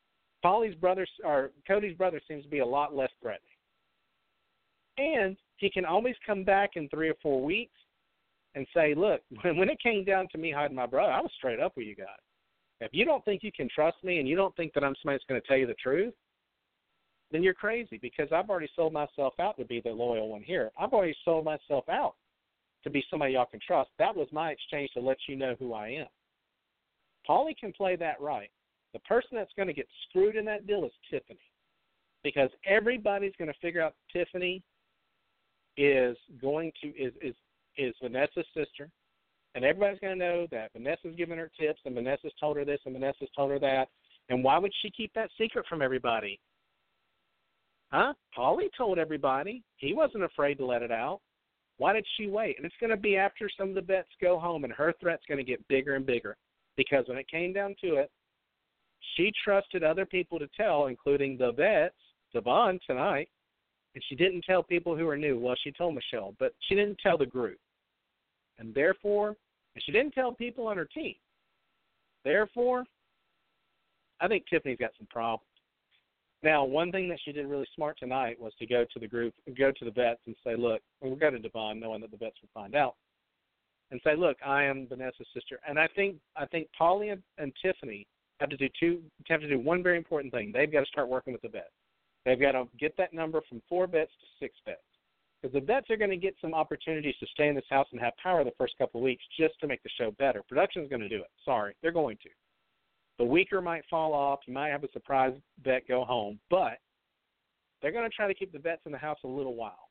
[0.46, 3.50] Paulie's brother or Cody's brother seems to be a lot less threatening.
[5.00, 7.74] And he can always come back in three or four weeks
[8.54, 11.60] and say, look, when it came down to me hiding my brother, I was straight
[11.60, 12.25] up with you guys.
[12.82, 15.18] If you don't think you can trust me and you don't think that I'm somebody
[15.18, 16.14] that's going to tell you the truth,
[17.32, 20.72] then you're crazy because I've already sold myself out to be the loyal one here.
[20.80, 22.16] I've already sold myself out
[22.84, 23.90] to be somebody y'all can trust.
[23.98, 26.08] That was my exchange to let you know who I am.
[27.28, 28.50] Paulie can play that right.
[28.94, 31.40] The person that's going to get screwed in that deal is Tiffany
[32.24, 34.64] because everybody's going to figure out Tiffany
[35.78, 37.36] is going to is is
[37.78, 38.90] is Vanessa's sister,
[39.56, 42.80] and everybody's going to know that Vanessa's giving her tips, and Vanessa's told her this,
[42.86, 43.88] and Vanessa's told her that.
[44.30, 46.40] And why would she keep that secret from everybody?
[47.92, 48.14] Huh?
[48.38, 49.64] Paulie told everybody.
[49.78, 51.22] He wasn't afraid to let it out.
[51.78, 52.58] Why did she wait?
[52.58, 55.26] And it's going to be after some of the bets go home, and her threat's
[55.28, 56.36] going to get bigger and bigger.
[56.76, 58.12] Because when it came down to it,
[59.16, 61.96] she trusted other people to tell, including the vets,
[62.36, 63.30] Da'Vonne tonight,
[63.94, 65.40] and she didn't tell people who were new.
[65.40, 67.58] Well, she told Michelle, but she didn't tell the group.
[68.58, 69.36] And therefore,
[69.76, 71.16] and she didn't tell people on her team.
[72.24, 72.86] Therefore,
[74.20, 75.46] I think Tiffany's got some problems.
[76.44, 79.34] Now, one thing that she did really smart tonight was to go to the group,
[79.58, 82.42] go to the vets, and say, "Look, we'll go to Da'Vonne, knowing that the vets
[82.42, 82.96] will find out,
[83.92, 87.52] and say, look, I am Vanessa's sister." And I think I think Paulie and, and
[87.62, 88.08] Tiffany
[88.40, 90.52] have to do two have to do one very important thing.
[90.52, 91.72] They've got to start working with the vets.
[92.26, 94.82] They've got to get that number from four bets to six bets.
[95.46, 98.02] Because the vets are going to get some opportunities to stay in this house and
[98.02, 100.42] have power the first couple of weeks just to make the show better.
[100.48, 101.30] Production's going to do it.
[101.44, 102.30] Sorry, they're going to.
[103.20, 104.40] The weaker might fall off.
[104.48, 106.80] You might have a surprise bet go home, but
[107.80, 109.90] they're going to try to keep the vets in the house a little while.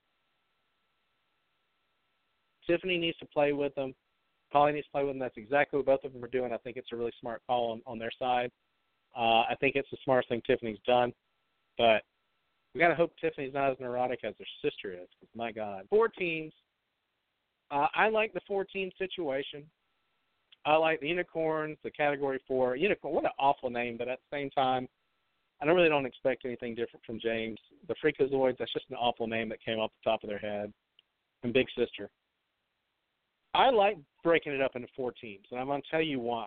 [2.66, 3.94] Tiffany needs to play with them.
[4.52, 5.20] Paulie needs to play with them.
[5.20, 6.52] That's exactly what both of them are doing.
[6.52, 8.50] I think it's a really smart call on, on their side.
[9.16, 11.12] Uh, I think it's the smartest thing Tiffany's done.
[11.78, 12.02] But
[12.74, 15.08] we got to hope Tiffany's not as neurotic as her sister is.
[15.20, 16.52] Cause my God, four teams.
[17.70, 19.64] Uh, I like the four team situation.
[20.66, 23.14] I like the unicorns, the category four unicorn.
[23.14, 24.88] What an awful name, but at the same time,
[25.60, 27.58] I don't really don't expect anything different from James.
[27.88, 28.58] The Freakazoids.
[28.58, 30.72] That's just an awful name that came off the top of their head.
[31.42, 32.10] And Big Sister.
[33.54, 36.46] I like breaking it up into four teams, and I'm going to tell you why.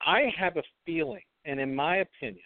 [0.00, 2.44] I have a feeling, and in my opinion,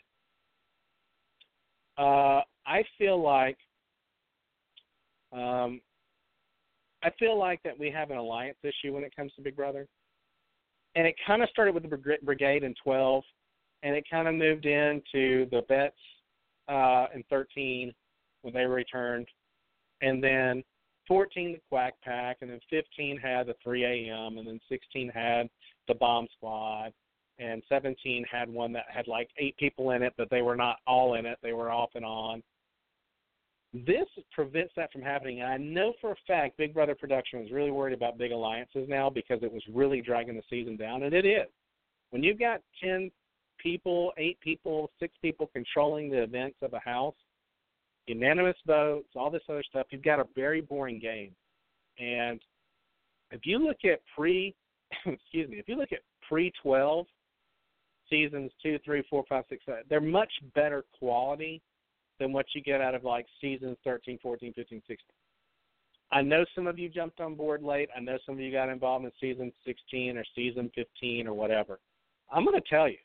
[1.99, 3.59] uh, I feel like
[5.33, 5.81] um,
[7.03, 9.89] I feel like that we have an alliance issue when it comes to Big Brother.
[10.95, 13.25] and it kind of started with the brigade in 12,
[13.83, 15.97] and it kind of moved into the vets
[16.69, 17.93] uh, in 13
[18.43, 19.27] when they returned,
[20.03, 20.63] and then
[21.09, 25.49] 14 the Quack Pack, and then 15 had the 3 a.m., and then 16 had
[25.89, 26.93] the Bomb Squad,
[27.39, 30.77] and 17 had one that had like eight people in it, but they were not
[30.87, 32.43] all in it; they were off and on.
[33.75, 35.41] This prevents that from happening.
[35.41, 38.87] And I know for a fact Big Brother Production is really worried about big alliances
[38.89, 41.49] now because it was really dragging the season down, and it is.
[42.11, 43.11] When you've got 10
[43.59, 47.14] people, eight people, six people controlling the events of a house,
[48.07, 51.35] unanimous votes, all this other stuff, you've got a very boring game.
[51.99, 52.41] And
[53.31, 54.55] if you look at pre,
[55.07, 57.07] excuse me, if you look at pre 12
[58.11, 61.62] seasons two, three, four, five, six, seven, they're much better quality
[62.23, 64.97] than what you get out of like seasons 13, 14, 15, 16.
[66.12, 67.89] I know some of you jumped on board late.
[67.97, 71.81] I know some of you got involved in season 16 or season 15 or whatever.
[72.31, 72.99] I'm going to tell you,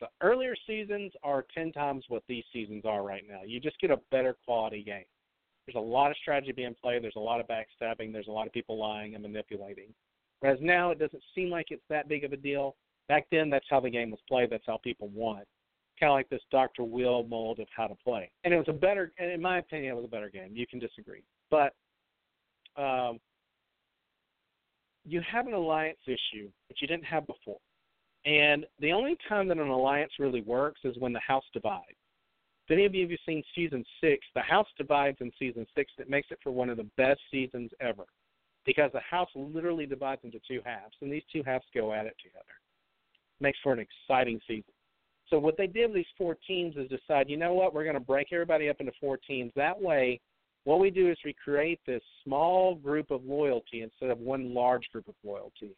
[0.00, 3.40] the earlier seasons are 10 times what these seasons are right now.
[3.46, 5.04] You just get a better quality game.
[5.66, 7.02] There's a lot of strategy being played.
[7.02, 8.12] There's a lot of backstabbing.
[8.12, 9.94] There's a lot of people lying and manipulating.
[10.40, 12.76] Whereas now it doesn't seem like it's that big of a deal.
[13.08, 14.50] Back then, that's how the game was played.
[14.50, 15.42] That's how people won.
[15.98, 16.84] Kind of like this Dr.
[16.84, 18.30] Will mold of how to play.
[18.44, 20.50] And it was a better, and in my opinion, it was a better game.
[20.52, 21.22] You can disagree.
[21.50, 21.74] But
[22.76, 23.18] um,
[25.04, 27.58] you have an alliance issue, which you didn't have before.
[28.26, 31.96] And the only time that an alliance really works is when the house divides.
[32.68, 35.92] If any of you have seen season six, the house divides in season six.
[35.98, 38.04] It makes it for one of the best seasons ever
[38.64, 42.16] because the house literally divides into two halves, and these two halves go at it
[42.20, 42.44] together.
[43.38, 44.72] Makes for an exciting season.
[45.28, 47.94] So what they did with these four teams is decide, you know what, we're going
[47.94, 49.52] to break everybody up into four teams.
[49.56, 50.20] That way,
[50.64, 54.88] what we do is we create this small group of loyalty instead of one large
[54.92, 55.74] group of loyalty.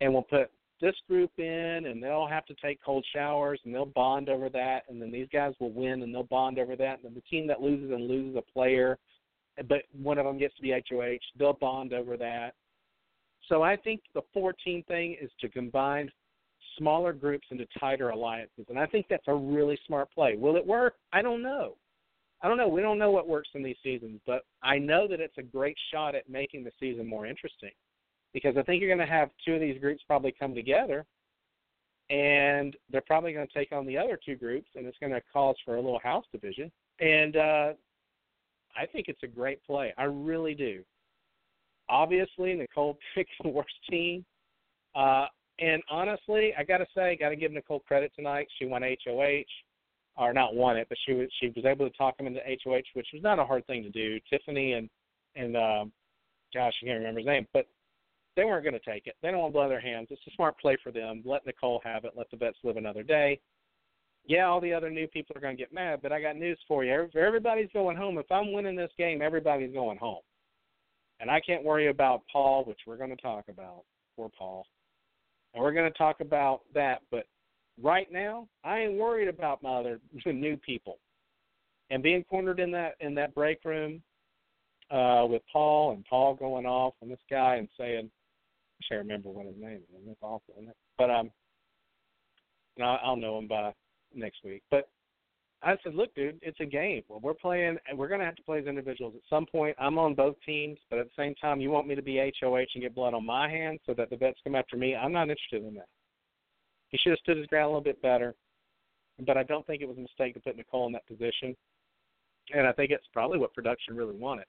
[0.00, 0.50] And we'll put
[0.80, 4.80] this group in and they'll have to take cold showers and they'll bond over that
[4.88, 7.46] and then these guys will win and they'll bond over that and then the team
[7.46, 8.98] that loses and loses a player
[9.68, 12.54] but one of them gets to be HOH, they'll bond over that.
[13.48, 16.10] So I think the 14 thing is to combine
[16.78, 20.36] smaller groups into tighter alliances and I think that's a really smart play.
[20.36, 20.94] Will it work?
[21.12, 21.76] I don't know.
[22.42, 22.68] I don't know.
[22.68, 25.76] We don't know what works in these seasons, but I know that it's a great
[25.92, 27.70] shot at making the season more interesting
[28.32, 31.04] because I think you're going to have two of these groups probably come together,
[32.10, 35.22] and they're probably going to take on the other two groups, and it's going to
[35.32, 36.70] cause for a little house division.
[37.00, 37.72] And uh,
[38.76, 39.92] I think it's a great play.
[39.96, 40.82] I really do.
[41.88, 44.24] Obviously, Nicole picked the worst team.
[44.94, 45.26] Uh,
[45.58, 48.48] and honestly, I got to say, got to give Nicole credit tonight.
[48.58, 49.44] She won HOH,
[50.16, 52.82] or not won it, but she was she was able to talk them into HOH,
[52.94, 54.18] which was not a hard thing to do.
[54.30, 54.88] Tiffany and
[55.36, 55.92] and um,
[56.54, 57.66] gosh, I can't remember his name, but
[58.36, 59.16] they weren't going to take it.
[59.22, 60.08] They don't want to blow their hands.
[60.10, 61.22] It's a smart play for them.
[61.24, 62.12] Let Nicole have it.
[62.16, 63.40] Let the vets live another day.
[64.24, 66.58] Yeah, all the other new people are going to get mad, but I got news
[66.68, 67.08] for you.
[67.14, 68.18] Everybody's going home.
[68.18, 70.22] If I'm winning this game, everybody's going home.
[71.20, 73.82] And I can't worry about Paul, which we're going to talk about.
[74.16, 74.64] Poor Paul.
[75.54, 77.02] And we're going to talk about that.
[77.10, 77.26] But
[77.80, 80.98] right now, I ain't worried about my other new people.
[81.90, 84.02] And being cornered in that in that break room
[84.90, 89.28] uh, with Paul and Paul going off on this guy and saying, I can't remember
[89.28, 90.02] what his name is.
[90.06, 90.76] That's awful, isn't it?
[90.96, 91.30] But um,
[92.76, 93.72] and I'll, I'll know him by
[94.14, 94.62] next week.
[94.70, 94.88] But
[95.64, 97.02] I said, look, dude, it's a game.
[97.08, 99.76] Well, we're playing, and we're going to have to play as individuals at some point.
[99.78, 102.64] I'm on both teams, but at the same time, you want me to be HOH
[102.74, 104.96] and get blood on my hands so that the vets come after me.
[104.96, 105.86] I'm not interested in that.
[106.88, 108.34] He should have stood his ground a little bit better,
[109.24, 111.56] but I don't think it was a mistake to put Nicole in that position.
[112.52, 114.46] And I think it's probably what production really wanted.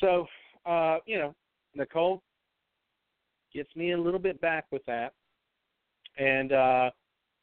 [0.00, 0.26] So,
[0.64, 1.34] uh, you know,
[1.74, 2.22] Nicole
[3.52, 5.12] gets me a little bit back with that.
[6.18, 6.90] And uh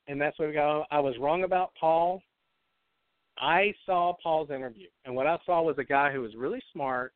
[0.08, 0.86] and that's what we got.
[0.91, 2.22] I was wrong about Paul.
[3.38, 7.14] I saw Paul's interview, and what I saw was a guy who was really smart,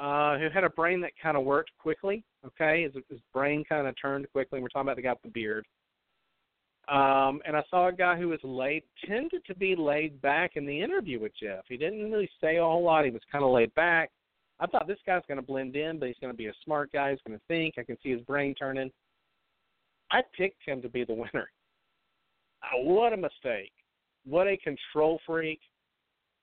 [0.00, 2.24] uh, who had a brain that kind of worked quickly.
[2.44, 4.60] Okay, his, his brain kind of turned quickly.
[4.60, 5.66] We're talking about the guy with the beard.
[6.88, 10.64] Um, and I saw a guy who was laid, tended to be laid back in
[10.64, 11.64] the interview with Jeff.
[11.68, 13.04] He didn't really say a whole lot.
[13.04, 14.10] He was kind of laid back.
[14.60, 16.92] I thought this guy's going to blend in, but he's going to be a smart
[16.92, 17.10] guy.
[17.10, 17.74] He's going to think.
[17.76, 18.90] I can see his brain turning.
[20.12, 21.50] I picked him to be the winner.
[22.66, 23.72] Uh, what a mistake.
[24.24, 25.60] What a control freak.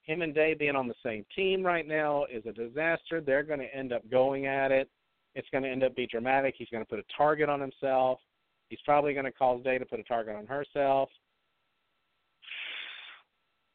[0.04, 3.22] Him and Dave being on the same team right now is a disaster.
[3.22, 4.90] They're going to end up going at it.
[5.36, 6.56] It's going to end up be dramatic.
[6.58, 8.20] He's going to put a target on himself.
[8.70, 11.10] He's probably going to cause Dave to put a target on herself.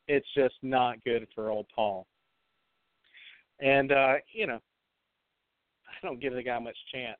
[0.07, 2.07] It's just not good for old Paul.
[3.61, 4.61] And uh, you know,
[5.86, 7.18] I don't give the guy much chance.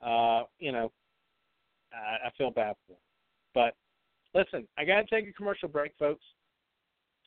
[0.00, 0.92] uh, you know,
[1.92, 2.98] I, I feel bad for him,
[3.54, 3.74] But
[4.36, 6.24] listen, I got to take a commercial break, folks.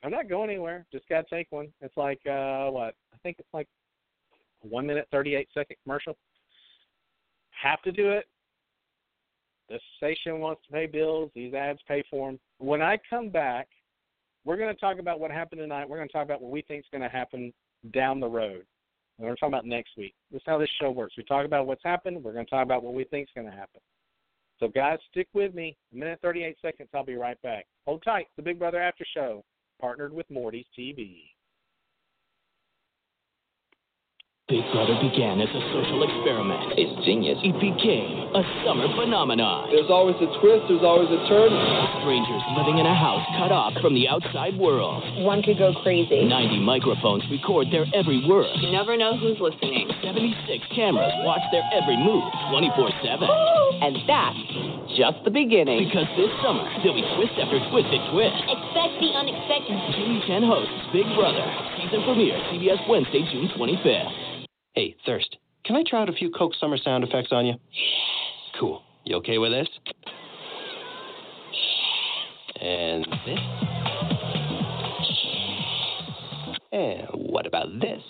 [0.03, 0.86] I'm not going anywhere.
[0.91, 1.70] Just got to take one.
[1.82, 2.95] It's like uh what?
[3.14, 3.68] I think it's like
[4.64, 6.16] a one minute thirty eight second commercial.
[7.62, 8.26] Have to do it.
[9.68, 11.32] The station wants to pay bills.
[11.36, 12.39] These ads pay for them.
[12.60, 13.68] When I come back,
[14.45, 15.88] we're going to talk about what happened tonight.
[15.88, 17.53] We're going to talk about what we think is going to happen
[17.91, 18.66] down the road.
[19.18, 20.16] We're going to talk about next week.
[20.32, 21.16] This is how this show works.
[21.18, 22.24] We talk about what's happened.
[22.24, 23.82] We're going to talk about what we think is going to happen.
[24.60, 25.78] So, guys, stick with me.
[25.93, 26.89] A minute 38 seconds.
[26.93, 27.66] I'll be right back.
[27.86, 28.28] Hold tight.
[28.36, 29.43] The Big Brother After Show,
[29.80, 31.24] partnered with Morty's TV.
[34.50, 36.74] Big Brother began as a social experiment.
[36.74, 37.38] It's genius.
[37.45, 39.70] It became a summer phenomenon.
[39.70, 41.54] There's always a twist, there's always a turn.
[42.02, 45.06] Strangers living in a house cut off from the outside world.
[45.22, 46.26] One could go crazy.
[46.26, 48.50] 90 microphones record their every word.
[48.58, 49.86] You never know who's listening.
[50.02, 50.34] 76
[50.74, 53.30] cameras watch their every move 24 7.
[53.86, 54.50] And that's
[54.97, 55.86] just the beginning.
[55.93, 58.41] Because this summer, there'll be twist after twisted twist.
[58.50, 59.78] Expect the unexpected.
[59.93, 61.45] Julie Chen hosts Big Brother.
[61.78, 64.38] Season premiere, CBS Wednesday, June 25th.
[64.74, 67.55] Hey, Thirst, can I try out a few Coke Summer sound effects on you?
[68.59, 68.82] Cool.
[69.03, 69.67] You okay with this?
[72.61, 73.39] And this?
[76.72, 78.01] And what about this?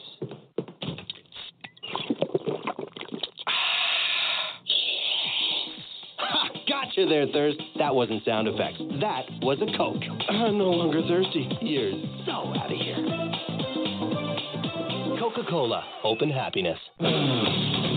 [6.17, 6.49] Ha!
[6.67, 7.57] Gotcha there, Thirst.
[7.77, 8.79] That wasn't sound effects.
[8.99, 10.03] That was a Coke.
[10.29, 11.47] I'm no longer thirsty.
[11.61, 11.91] You're
[12.25, 13.48] so out of here.
[15.39, 17.88] Coca Cola, open happiness.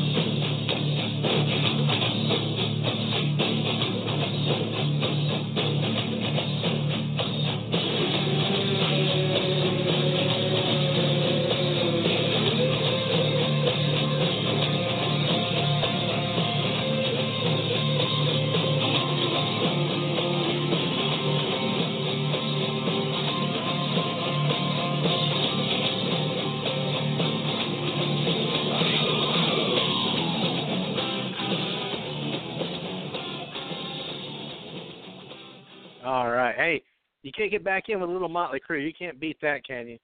[37.32, 38.84] You can't get back in with a little Motley Crue.
[38.84, 39.98] You can't beat that, can you?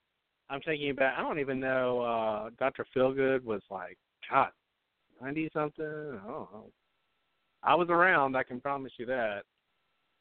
[0.50, 1.18] I'm thinking about.
[1.18, 2.00] I don't even know.
[2.00, 2.86] uh Dr.
[2.96, 3.98] Feelgood was like,
[4.30, 4.48] God,
[5.20, 5.84] ninety something.
[5.84, 6.70] I don't know.
[7.62, 8.36] I was around.
[8.36, 9.42] I can promise you that.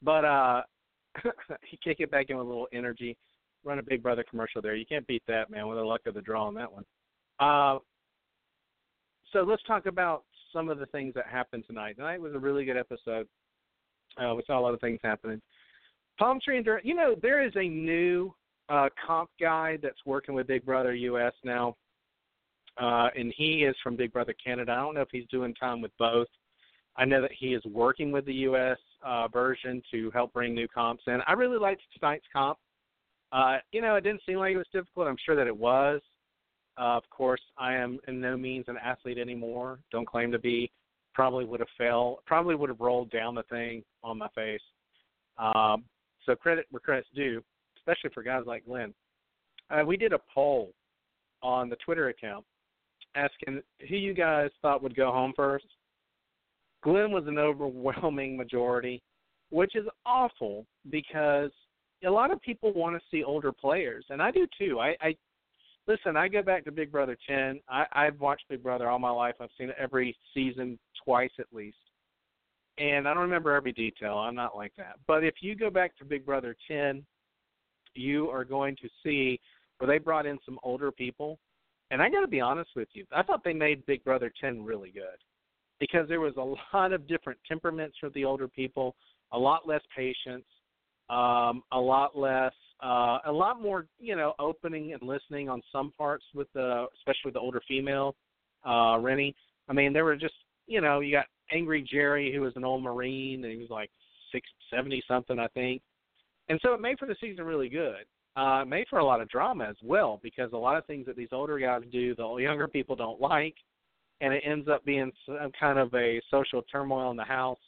[0.02, 0.62] But uh
[1.70, 3.16] you can't get back in with a little energy.
[3.64, 4.74] Run a Big Brother commercial there.
[4.74, 5.66] You can't beat that, man.
[5.66, 6.84] With the luck of the draw on that one.
[7.40, 7.78] Uh,
[9.32, 11.96] so let's talk about some of the things that happened tonight.
[11.96, 13.26] Tonight was a really good episode.
[14.16, 15.40] Uh, we saw a lot of things happening.
[16.18, 16.84] Palm Tree Endurance.
[16.86, 18.34] You know, there is a new
[18.68, 21.76] uh, comp guy that's working with Big Brother US now,
[22.80, 24.72] uh, and he is from Big Brother Canada.
[24.72, 26.28] I don't know if he's doing time with both.
[26.96, 30.68] I know that he is working with the US uh, version to help bring new
[30.68, 31.20] comps in.
[31.26, 32.58] I really liked tonight's comp.
[33.30, 35.06] Uh, you know, it didn't seem like it was difficult.
[35.06, 36.00] I'm sure that it was.
[36.78, 39.80] Uh, of course, I am in no means an athlete anymore.
[39.90, 40.70] Don't claim to be.
[41.14, 42.18] Probably would have failed.
[42.26, 44.60] Probably would have rolled down the thing on my face.
[45.38, 45.84] Um,
[46.28, 47.42] so credit where credit's due,
[47.78, 48.92] especially for guys like Glenn.
[49.70, 50.72] Uh, we did a poll
[51.42, 52.44] on the Twitter account
[53.14, 55.64] asking who you guys thought would go home first.
[56.82, 59.02] Glenn was an overwhelming majority,
[59.50, 61.50] which is awful because
[62.04, 64.78] a lot of people want to see older players, and I do too.
[64.78, 65.16] I, I
[65.86, 66.16] listen.
[66.16, 67.60] I go back to Big Brother ten.
[67.68, 69.34] I, I've watched Big Brother all my life.
[69.40, 71.78] I've seen it every season twice at least
[72.78, 74.14] and I don't remember every detail.
[74.18, 74.96] I'm not like that.
[75.06, 77.04] But if you go back to Big Brother 10,
[77.94, 79.40] you are going to see
[79.78, 81.38] where they brought in some older people.
[81.90, 84.64] And I got to be honest with you, I thought they made Big Brother 10
[84.64, 85.18] really good
[85.80, 88.94] because there was a lot of different temperaments for the older people,
[89.32, 90.44] a lot less patience,
[91.10, 92.52] um, a lot less,
[92.82, 97.32] uh, a lot more, you know, opening and listening on some parts with the, especially
[97.32, 98.14] the older female,
[98.66, 99.34] uh, Renny.
[99.68, 100.34] I mean, there were just,
[100.66, 103.90] you know, you got Angry Jerry, who was an old Marine, and he was like
[104.32, 105.82] six seventy something, I think.
[106.48, 108.04] And so it made for the season really good.
[108.36, 111.06] Uh, it made for a lot of drama as well because a lot of things
[111.06, 113.54] that these older guys do, the younger people don't like,
[114.20, 117.58] and it ends up being some kind of a social turmoil in the house.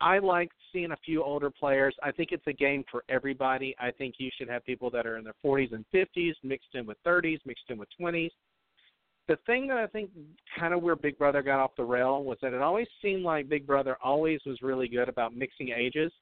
[0.00, 1.94] I like seeing a few older players.
[2.02, 3.74] I think it's a game for everybody.
[3.78, 6.84] I think you should have people that are in their 40s and 50s mixed in
[6.84, 8.30] with 30s, mixed in with 20s
[9.28, 10.10] the thing that I think
[10.58, 13.48] kind of where Big Brother got off the rail was that it always seemed like
[13.48, 16.12] Big Brother always was really good about mixing ages.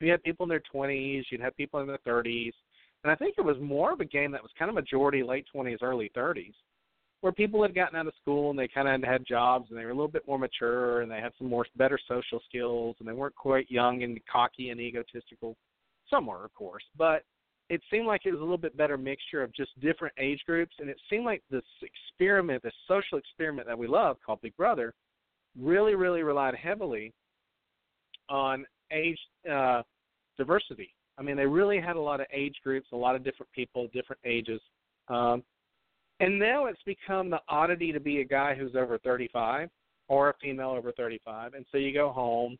[0.00, 2.52] You had people in their 20s, you'd have people in their 30s,
[3.02, 5.46] and I think it was more of a game that was kind of majority late
[5.54, 6.54] 20s, early 30s,
[7.20, 9.84] where people had gotten out of school and they kind of had jobs and they
[9.84, 13.08] were a little bit more mature and they had some more better social skills and
[13.08, 15.56] they weren't quite young and cocky and egotistical.
[16.10, 17.22] Some were, of course, but
[17.68, 20.74] it seemed like it was a little bit better mixture of just different age groups
[20.78, 24.94] and it seemed like this experiment, this social experiment that we love called Big Brother,
[25.60, 27.12] really, really relied heavily
[28.28, 29.18] on age
[29.50, 29.82] uh,
[30.36, 30.92] diversity.
[31.18, 33.88] I mean, they really had a lot of age groups, a lot of different people,
[33.92, 34.60] different ages.
[35.08, 35.42] Um,
[36.20, 39.68] and now it's become the oddity to be a guy who's over 35
[40.08, 41.54] or a female over 35.
[41.54, 42.56] And so you go home,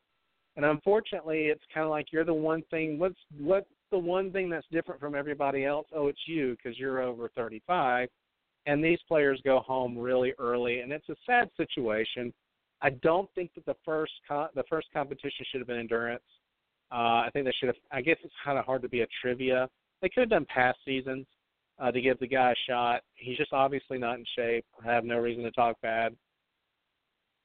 [0.56, 2.98] and unfortunately, it's kind of like you're the one thing.
[2.98, 5.86] What's what's the one thing that's different from everybody else?
[5.94, 8.08] Oh, it's you because you're over 35.
[8.66, 12.32] And these players go home really early, and it's a sad situation.
[12.82, 16.24] I don't think that the first co- the first competition should have been endurance.
[16.92, 17.76] Uh, I think they should have.
[17.92, 19.68] I guess it's kind of hard to be a trivia.
[20.02, 21.26] They could have done past seasons
[21.78, 23.02] uh, to give the guy a shot.
[23.14, 24.64] He's just obviously not in shape.
[24.84, 26.14] I have no reason to talk bad.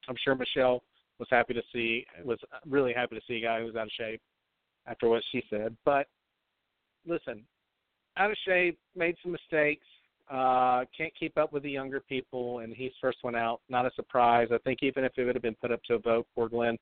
[0.09, 0.83] I'm sure Michelle
[1.19, 4.21] was happy to see was really happy to see a guy who's out of shape
[4.87, 5.75] after what she said.
[5.85, 6.07] But
[7.05, 7.43] listen,
[8.17, 9.85] out of shape, made some mistakes,
[10.29, 13.61] uh, can't keep up with the younger people, and he's first one out.
[13.69, 14.47] Not a surprise.
[14.51, 16.77] I think even if it would have been put up to a vote, poor Glenn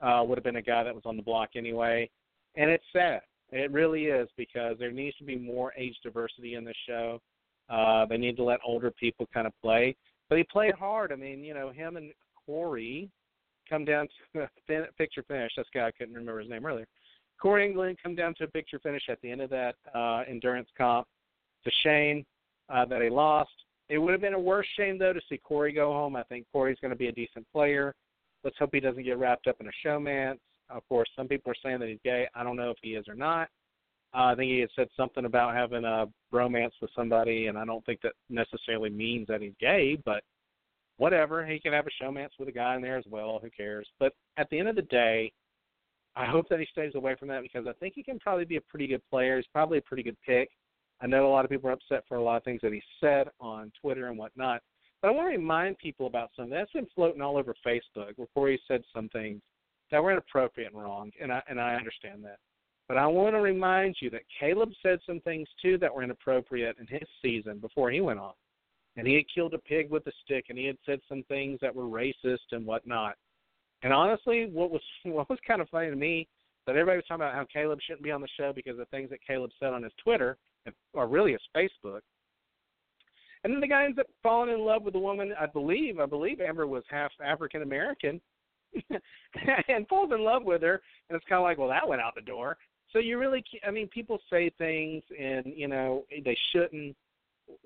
[0.00, 2.08] uh, would have been a guy that was on the block anyway.
[2.56, 3.22] And it's sad.
[3.50, 7.20] It really is because there needs to be more age diversity in the show.
[7.68, 9.96] Uh, they need to let older people kind of play.
[10.28, 11.12] But he played hard.
[11.12, 12.12] I mean, you know, him and
[12.46, 13.10] Corey
[13.68, 14.48] come down to
[14.98, 15.52] picture finish.
[15.56, 16.86] That's guy I couldn't remember his name earlier.
[17.40, 20.22] Corey and Glenn come down to a picture finish at the end of that uh,
[20.28, 21.06] endurance comp.
[21.64, 22.24] It's a shame
[22.68, 23.50] uh, that he lost.
[23.88, 26.16] It would have been a worse shame though to see Corey go home.
[26.16, 27.94] I think Corey's going to be a decent player.
[28.42, 30.38] Let's hope he doesn't get wrapped up in a showmance.
[30.70, 32.26] Of course, some people are saying that he's gay.
[32.34, 33.48] I don't know if he is or not.
[34.14, 37.64] Uh, I think he had said something about having a romance with somebody, and I
[37.64, 40.22] don't think that necessarily means that he's gay, but
[40.98, 41.44] whatever.
[41.44, 43.40] He can have a showmance with a guy in there as well.
[43.42, 43.88] Who cares?
[43.98, 45.32] But at the end of the day,
[46.16, 48.56] I hope that he stays away from that because I think he can probably be
[48.56, 49.36] a pretty good player.
[49.36, 50.50] He's probably a pretty good pick.
[51.00, 52.82] I know a lot of people are upset for a lot of things that he
[53.00, 54.62] said on Twitter and whatnot.
[55.02, 58.48] But I want to remind people about something that's been floating all over Facebook before
[58.48, 59.42] he said some things
[59.90, 62.38] that were inappropriate and wrong, and I and I understand that.
[62.88, 66.76] But I want to remind you that Caleb said some things too that were inappropriate
[66.78, 68.32] in his season before he went on.
[68.96, 71.58] And he had killed a pig with a stick and he had said some things
[71.60, 73.16] that were racist and whatnot.
[73.84, 76.26] And honestly, what was what was kind of funny to me
[76.66, 79.10] that everybody was talking about how Caleb shouldn't be on the show because of things
[79.10, 80.38] that Caleb said on his Twitter
[80.94, 82.00] or really his Facebook.
[83.44, 85.34] And then the guy ends up falling in love with a woman.
[85.38, 88.18] I believe, I believe Amber was half African American,
[89.68, 90.80] and falls in love with her.
[91.10, 92.56] And it's kind of like, well, that went out the door.
[92.90, 96.96] So you really, I mean, people say things, and you know they shouldn't.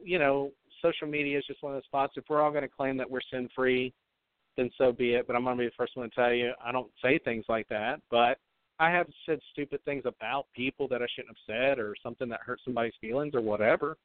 [0.03, 0.51] You know,
[0.83, 2.15] social media is just one of those spots.
[2.17, 3.95] If we're all going to claim that we're sin free,
[4.59, 5.27] then so be it.
[5.27, 7.47] But I'm going to be the first one to tell you, I don't say things
[7.49, 8.01] like that.
[8.11, 8.39] But
[8.79, 12.41] I have said stupid things about people that I shouldn't have said, or something that
[12.45, 13.97] hurt somebody's feelings, or whatever.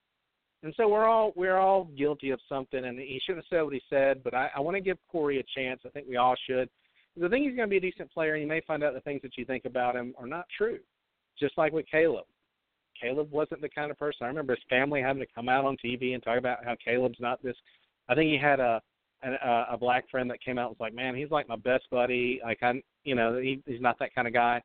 [0.64, 3.74] And so we're all we're all guilty of something, and he shouldn't have said what
[3.74, 4.24] he said.
[4.24, 5.82] But I, I want to give Corey a chance.
[5.86, 6.70] I think we all should.
[7.18, 9.02] The thing he's going to be a decent player, and you may find out the
[9.02, 10.80] things that you think about him are not true
[11.40, 12.26] just like with Caleb.
[13.00, 14.24] Caleb wasn't the kind of person.
[14.24, 17.20] I remember his family having to come out on TV and talk about how Caleb's
[17.20, 17.56] not this.
[18.08, 18.82] I think he had a
[19.24, 21.56] a, uh, a black friend that came out and was like, "Man, he's like my
[21.56, 22.40] best buddy.
[22.44, 24.62] Like I, you know, he, he's not that kind of guy."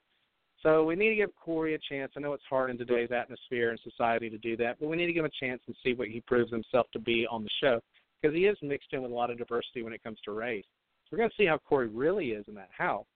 [0.62, 2.12] So we need to give Corey a chance.
[2.16, 5.06] I know it's hard in today's atmosphere and society to do that, but we need
[5.06, 7.50] to give him a chance and see what he proves himself to be on the
[7.60, 7.80] show
[8.20, 10.64] because he is mixed in with a lot of diversity when it comes to race.
[11.04, 13.06] So we're going to see how Corey really is in that house.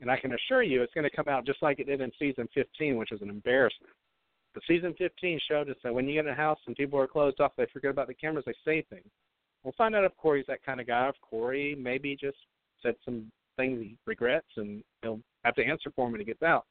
[0.00, 2.12] And I can assure you it's going to come out just like it did in
[2.18, 3.92] season 15, which was an embarrassment.
[4.54, 7.08] The season 15 showed us that when you get in a house and people are
[7.08, 9.10] closed off, they forget about the cameras, they say things.
[9.64, 11.08] We'll find out if Corey's that kind of guy.
[11.08, 12.38] If Corey maybe just
[12.82, 16.42] said some things he regrets and he'll have to answer for him when he gets
[16.42, 16.64] out.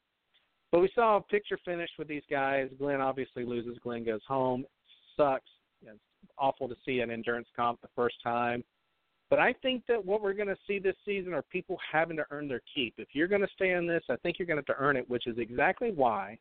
[0.72, 2.68] But we saw a picture finish with these guys.
[2.78, 3.78] Glenn obviously loses.
[3.82, 4.64] Glenn goes home.
[5.16, 5.48] Sucks.
[5.82, 5.98] It's
[6.38, 8.64] awful to see an endurance comp the first time.
[9.30, 12.24] But I think that what we're going to see this season are people having to
[12.30, 12.94] earn their keep.
[12.96, 14.96] If you're going to stay in this, I think you're going to have to earn
[14.96, 16.38] it, which is exactly why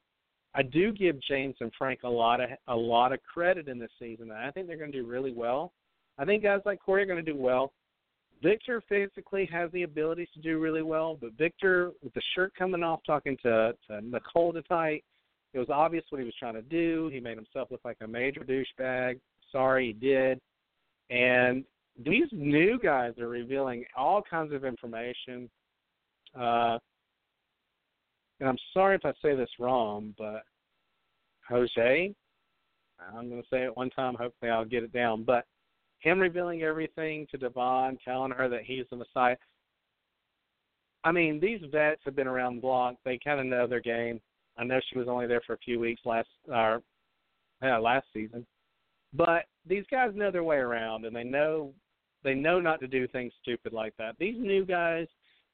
[0.57, 3.91] I do give James and Frank a lot of a lot of credit in this
[3.99, 4.31] season.
[4.31, 5.71] I think they're going to do really well.
[6.17, 7.73] I think guys like Corey are going to do well.
[8.41, 12.83] Victor physically has the abilities to do really well, but Victor, with the shirt coming
[12.83, 15.03] off, talking to, to Nicole tonight,
[15.53, 17.09] it was obvious what he was trying to do.
[17.11, 19.19] He made himself look like a major douchebag.
[19.51, 20.39] Sorry, he did.
[21.09, 21.63] And
[22.03, 25.49] these new guys are revealing all kinds of information.
[26.39, 26.77] Uh,
[28.39, 30.43] and I'm sorry if I say this wrong, but
[31.49, 32.13] Jose,
[33.15, 34.15] I'm going to say it one time.
[34.15, 35.23] Hopefully, I'll get it down.
[35.23, 35.45] But
[36.07, 39.35] him revealing everything to Da'Vonne, telling her that he's the Messiah.
[41.03, 42.95] I mean, these vets have been around the block.
[43.05, 44.19] They kind of know their game.
[44.57, 46.81] I know she was only there for a few weeks last, or
[47.61, 48.45] yeah, last season,
[49.13, 51.73] but these guys know their way around, and they know
[52.23, 54.15] they know not to do things stupid like that.
[54.19, 55.07] These new guys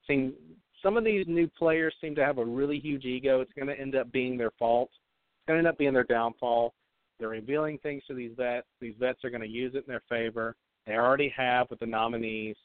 [0.08, 0.34] seem
[0.82, 3.42] some of these new players seem to have a really huge ego.
[3.42, 4.90] It's going to end up being their fault.
[4.92, 6.74] It's going to end up being their downfall.
[7.20, 8.68] They're revealing things to these vets.
[8.82, 10.56] These vets are going to use it in their favor.
[10.86, 12.56] They already have with the nominees.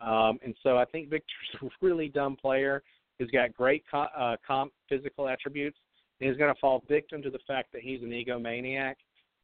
[0.00, 2.82] Um, and so I think Victor's a really dumb player.
[3.18, 5.78] He's got great co- uh, comp physical attributes.
[6.20, 8.94] And he's going to fall victim to the fact that he's an egomaniac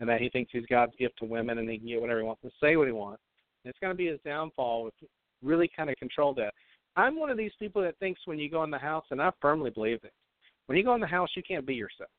[0.01, 2.27] and that he thinks he's God's gift to women and he can get whatever he
[2.27, 3.23] wants and say what he wants.
[3.65, 5.09] And it's going to be his downfall if
[5.43, 6.53] really kind of control that.
[6.97, 9.31] I'm one of these people that thinks when you go in the house, and I
[9.41, 10.13] firmly believe it,
[10.67, 12.11] when you go in the house, you can't be yourself.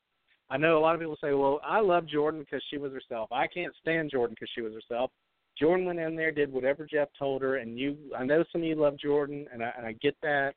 [0.48, 3.30] I know a lot of people say, well, I love Jordan because she was herself.
[3.32, 5.10] I can't stand Jordan because she was herself.
[5.58, 7.96] Jordan went in there, did whatever Jeff told her, and you.
[8.16, 10.52] I know some of you love Jordan, and I, and I get that.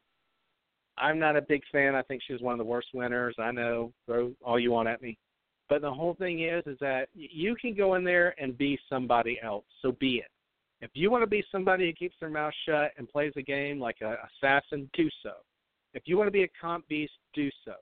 [0.97, 1.95] I'm not a big fan.
[1.95, 3.35] I think she was one of the worst winners.
[3.39, 3.93] I know.
[4.05, 5.17] Throw all you want at me.
[5.69, 9.39] But the whole thing is, is that you can go in there and be somebody
[9.41, 9.63] else.
[9.81, 10.29] So be it.
[10.81, 13.79] If you want to be somebody who keeps their mouth shut and plays a game
[13.79, 15.33] like a assassin, do so.
[15.93, 17.73] If you want to be a comp beast, do so.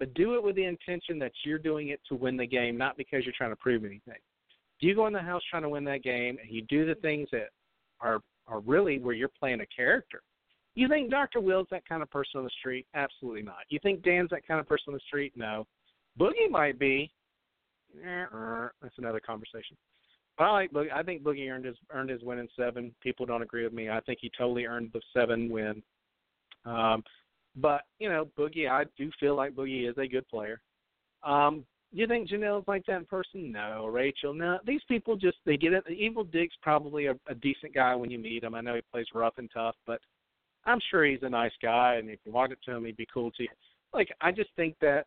[0.00, 2.96] But do it with the intention that you're doing it to win the game, not
[2.96, 4.14] because you're trying to prove anything.
[4.16, 6.94] If you go in the house trying to win that game and you do the
[6.96, 7.50] things that
[8.00, 10.22] are are really where you're playing a character.
[10.74, 11.40] You think Dr.
[11.40, 12.86] Will's that kind of person on the street?
[12.94, 13.58] Absolutely not.
[13.68, 15.32] You think Dan's that kind of person on the street?
[15.36, 15.66] No.
[16.18, 17.12] Boogie might be.
[18.02, 19.76] That's another conversation.
[20.38, 20.92] But I like Boogie.
[20.92, 22.94] I think Boogie earned his earned his win in seven.
[23.02, 23.90] People don't agree with me.
[23.90, 25.82] I think he totally earned the seven win.
[26.64, 27.02] Um,
[27.56, 30.60] but you know, Boogie, I do feel like Boogie is a good player.
[31.22, 33.50] Um, you think Janelle's like that in person?
[33.50, 34.32] No, Rachel.
[34.32, 35.84] No, these people just they get it.
[35.90, 38.54] Evil Dick's probably a, a decent guy when you meet him.
[38.54, 40.00] I know he plays rough and tough, but
[40.64, 41.96] I'm sure he's a nice guy.
[41.96, 43.48] And if you walked up to him, he'd be cool to you.
[43.92, 45.06] Like I just think that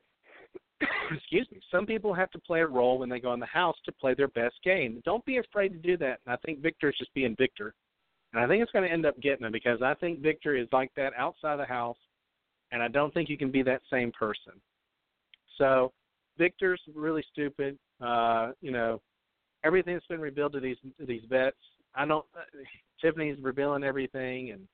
[1.11, 3.77] excuse me, some people have to play a role when they go in the house
[3.85, 5.01] to play their best game.
[5.05, 6.19] Don't be afraid to do that.
[6.25, 7.73] And I think Victor's just being Victor.
[8.33, 10.67] And I think it's going to end up getting him because I think Victor is
[10.71, 11.97] like that outside the house,
[12.73, 14.53] and I don't think you can be that same person.
[15.57, 15.93] So
[16.37, 17.77] Victor's really stupid.
[18.01, 18.99] Uh, you know,
[19.63, 21.55] everything's been revealed to these to these vets.
[21.95, 22.25] I don't.
[22.35, 22.41] Uh,
[22.99, 24.67] Tiffany's revealing everything, and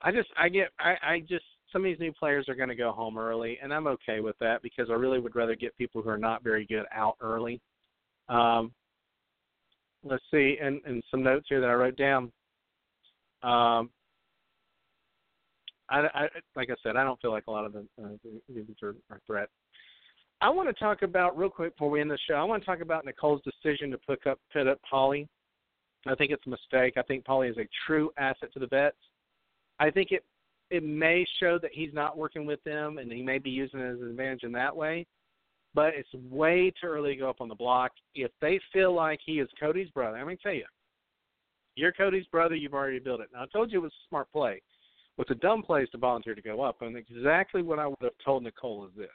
[0.00, 2.74] I just I get I I just some of these new players are going to
[2.76, 6.00] go home early, and I'm okay with that because I really would rather get people
[6.00, 7.60] who are not very good out early.
[8.28, 8.72] Um,
[10.04, 12.30] let's see, and, and some notes here that I wrote down.
[13.42, 13.90] Um,
[15.92, 18.94] I, I, like I said, I don't feel like a lot of the uh, are,
[19.10, 19.52] are threats.
[20.40, 22.34] I want to talk about real quick before we end the show.
[22.34, 25.28] I want to talk about Nicole's decision to put up put up Paulie.
[26.06, 26.94] I think it's a mistake.
[26.96, 28.96] I think Paulie is a true asset to the vets.
[29.78, 30.24] I think it
[30.70, 33.92] it may show that he's not working with them and he may be using it
[33.92, 35.06] as an advantage in that way.
[35.74, 37.92] But it's way too early to go up on the block.
[38.14, 40.66] If they feel like he is Cody's brother, I'm to tell you,
[41.76, 43.28] you're Cody's brother, you've already built it.
[43.32, 44.60] Now, I told you it was a smart play.
[45.16, 46.82] What's a dumb place to volunteer to go up.
[46.82, 49.08] And exactly what I would have told Nicole is this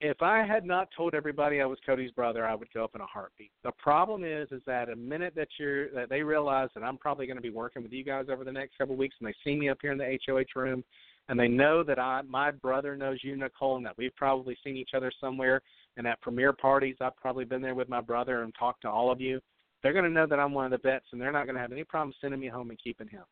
[0.00, 3.00] if I had not told everybody I was Cody's brother, I would go up in
[3.00, 3.50] a heartbeat.
[3.64, 7.26] The problem is, is that a minute that you're that they realize that I'm probably
[7.26, 9.34] going to be working with you guys over the next couple of weeks, and they
[9.42, 10.84] see me up here in the HOH room,
[11.28, 14.76] and they know that I my brother knows you, Nicole, and that we've probably seen
[14.76, 15.62] each other somewhere,
[15.96, 19.10] and at premiere parties I've probably been there with my brother and talked to all
[19.10, 19.40] of you.
[19.82, 21.62] They're going to know that I'm one of the vets, and they're not going to
[21.62, 23.24] have any problem sending me home and keeping him,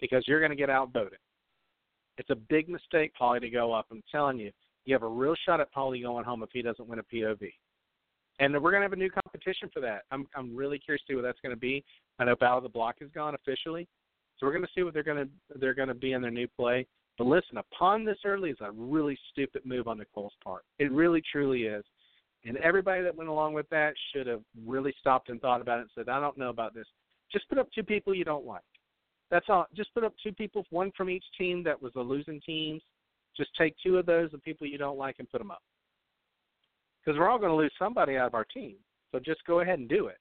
[0.00, 1.18] because you're going to get outvoted.
[2.18, 3.86] It's a big mistake, Paulie, to go up.
[3.90, 4.50] I'm telling you
[4.84, 7.52] you have a real shot at Paulie going home if he doesn't win a POV.
[8.38, 10.02] And we're going to have a new competition for that.
[10.10, 11.84] I'm I'm really curious to see what that's going to be.
[12.18, 13.86] I know Battle of the Block is gone officially,
[14.36, 16.30] so we're going to see what they're going to they're going to be in their
[16.30, 16.86] new play.
[17.18, 20.62] But listen, upon this early is a really stupid move on Nicole's part.
[20.78, 21.84] It really truly is.
[22.46, 25.82] And everybody that went along with that should have really stopped and thought about it
[25.82, 26.86] and said, I don't know about this.
[27.30, 28.62] Just put up two people you don't like.
[29.30, 29.66] That's all.
[29.76, 32.82] Just put up two people, one from each team that was the losing teams,
[33.36, 35.62] just take two of those, the people you don't like, and put them up.
[37.04, 38.74] Because we're all going to lose somebody out of our team.
[39.12, 40.18] So just go ahead and do it.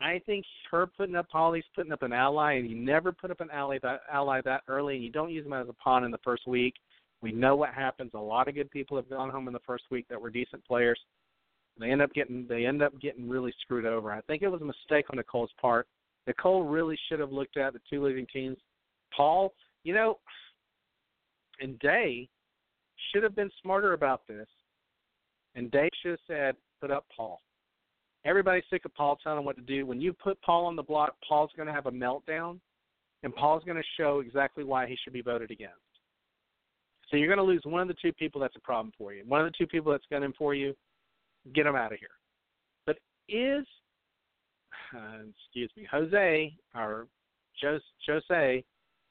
[0.00, 3.40] I think her putting up Paulie's putting up an ally, and you never put up
[3.40, 6.10] an ally that ally that early, and you don't use them as a pawn in
[6.10, 6.74] the first week.
[7.22, 8.10] We know what happens.
[8.14, 10.64] A lot of good people have gone home in the first week that were decent
[10.66, 10.98] players.
[11.78, 14.12] They end up getting they end up getting really screwed over.
[14.12, 15.86] I think it was a mistake on Nicole's part.
[16.26, 18.56] Nicole really should have looked at the two losing teams.
[19.14, 19.52] Paul,
[19.82, 20.18] you know,
[21.60, 22.28] and Day
[23.12, 24.48] should have been smarter about this.
[25.54, 27.40] And Day should have said, put up Paul.
[28.24, 29.86] Everybody's sick of Paul telling them what to do.
[29.86, 32.58] When you put Paul on the block, Paul's going to have a meltdown,
[33.22, 35.74] and Paul's going to show exactly why he should be voted against.
[37.10, 39.24] So you're going to lose one of the two people that's a problem for you.
[39.26, 40.74] One of the two people that's gunning for you,
[41.54, 42.08] get them out of here.
[42.86, 42.96] But
[43.28, 43.66] is,
[44.94, 47.06] uh, excuse me, Jose or
[48.06, 48.64] Jose,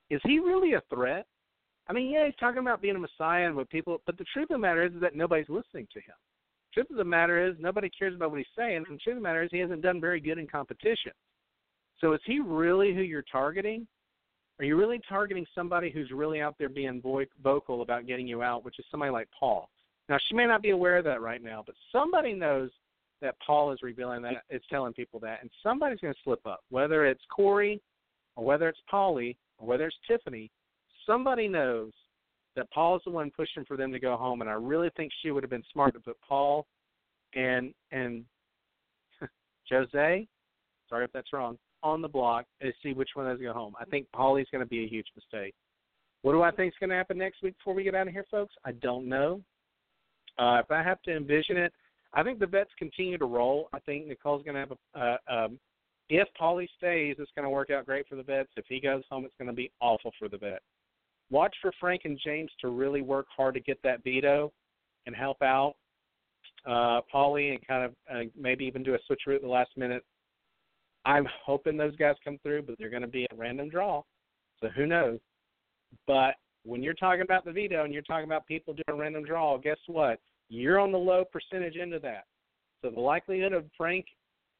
[0.09, 1.25] is he really a threat?
[1.87, 4.49] I mean, yeah, he's talking about being a messiah and what people, but the truth
[4.49, 6.15] of the matter is, is that nobody's listening to him.
[6.69, 9.17] The truth of the matter is, nobody cares about what he's saying, and the truth
[9.17, 11.11] of the matter is, he hasn't done very good in competition.
[11.99, 13.87] So is he really who you're targeting?
[14.59, 17.01] Are you really targeting somebody who's really out there being
[17.43, 19.69] vocal about getting you out, which is somebody like Paul?
[20.09, 22.69] Now, she may not be aware of that right now, but somebody knows
[23.23, 26.59] that Paul is revealing that, is telling people that, and somebody's going to slip up,
[26.69, 27.81] whether it's Corey
[28.35, 30.51] or whether it's Paulie or whether it's Tiffany.
[31.07, 31.91] Somebody knows
[32.55, 35.11] that Paul is the one pushing for them to go home, and I really think
[35.21, 36.67] she would have been smart to put Paul
[37.33, 38.25] and and
[39.71, 40.27] Jose.
[40.89, 43.73] Sorry if that's wrong on the block and see which one of those go home.
[43.79, 45.53] I think Paulie's going to be a huge mistake.
[46.21, 48.13] What do I think is going to happen next week before we get out of
[48.13, 48.53] here, folks?
[48.63, 49.41] I don't know.
[50.37, 51.73] Uh, if I have to envision it,
[52.13, 53.69] I think the vets continue to roll.
[53.73, 54.99] I think Nicole's going to have a.
[54.99, 55.59] Uh, um,
[56.09, 58.49] if Paulie stays, it's going to work out great for the vets.
[58.57, 60.63] If he goes home, it's going to be awful for the vets.
[61.31, 64.51] Watch for Frank and James to really work hard to get that veto
[65.05, 65.75] and help out
[66.67, 69.71] uh, Paulie and kind of uh, maybe even do a switch route at the last
[69.75, 70.03] minute
[71.05, 74.03] I'm hoping those guys come through, but they're going to be a random draw.
[74.61, 75.19] So who knows?
[76.07, 79.25] But when you're talking about the veto and you're talking about people doing a random
[79.25, 80.19] draw, guess what?
[80.49, 82.25] You're on the low percentage end of that.
[82.81, 84.05] So the likelihood of Frank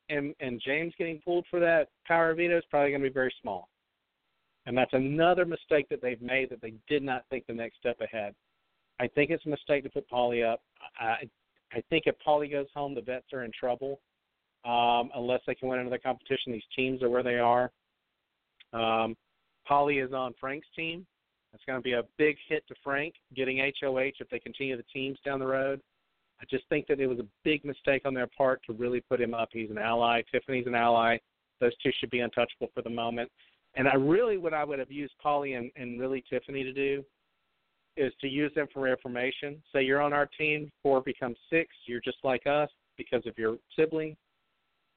[0.10, 3.34] and, and James getting pulled for that power veto is probably going to be very
[3.42, 3.68] small.
[4.66, 8.00] And that's another mistake that they've made that they did not think the next step
[8.00, 8.34] ahead.
[9.00, 10.62] I think it's a mistake to put Paulie up.
[11.00, 11.30] I
[11.76, 14.00] I think if Paulie goes home, the vets are in trouble
[14.66, 16.52] um, unless they can win another competition.
[16.52, 17.72] These teams are where they are.
[18.74, 19.16] Um,
[19.70, 21.06] Paulie is on Frank's team.
[21.54, 24.84] It's going to be a big hit to Frank getting HOH if they continue the
[24.94, 25.82] teams down the road.
[26.42, 29.22] I just think that it was a big mistake on their part to really put
[29.22, 29.50] him up.
[29.52, 30.24] He's an ally.
[30.32, 31.18] Tiffany's an ally.
[31.62, 33.32] Those two should be untouchable for the moment.
[33.76, 37.04] And I really, what I would have used Paulie and, and really Tiffany to do
[37.96, 39.62] is to use them for information.
[39.72, 41.70] Say you're on our team, four becomes six.
[41.86, 44.16] You're just like us because of your sibling.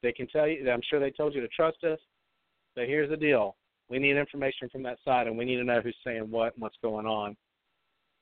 [0.03, 0.69] They can tell you.
[0.69, 1.99] I'm sure they told you to trust us.
[2.75, 3.55] But here's the deal:
[3.89, 6.61] we need information from that side, and we need to know who's saying what and
[6.61, 7.35] what's going on.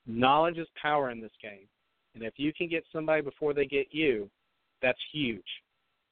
[0.06, 1.66] Knowledge is power in this game,
[2.14, 4.30] and if you can get somebody before they get you,
[4.82, 5.46] that's huge.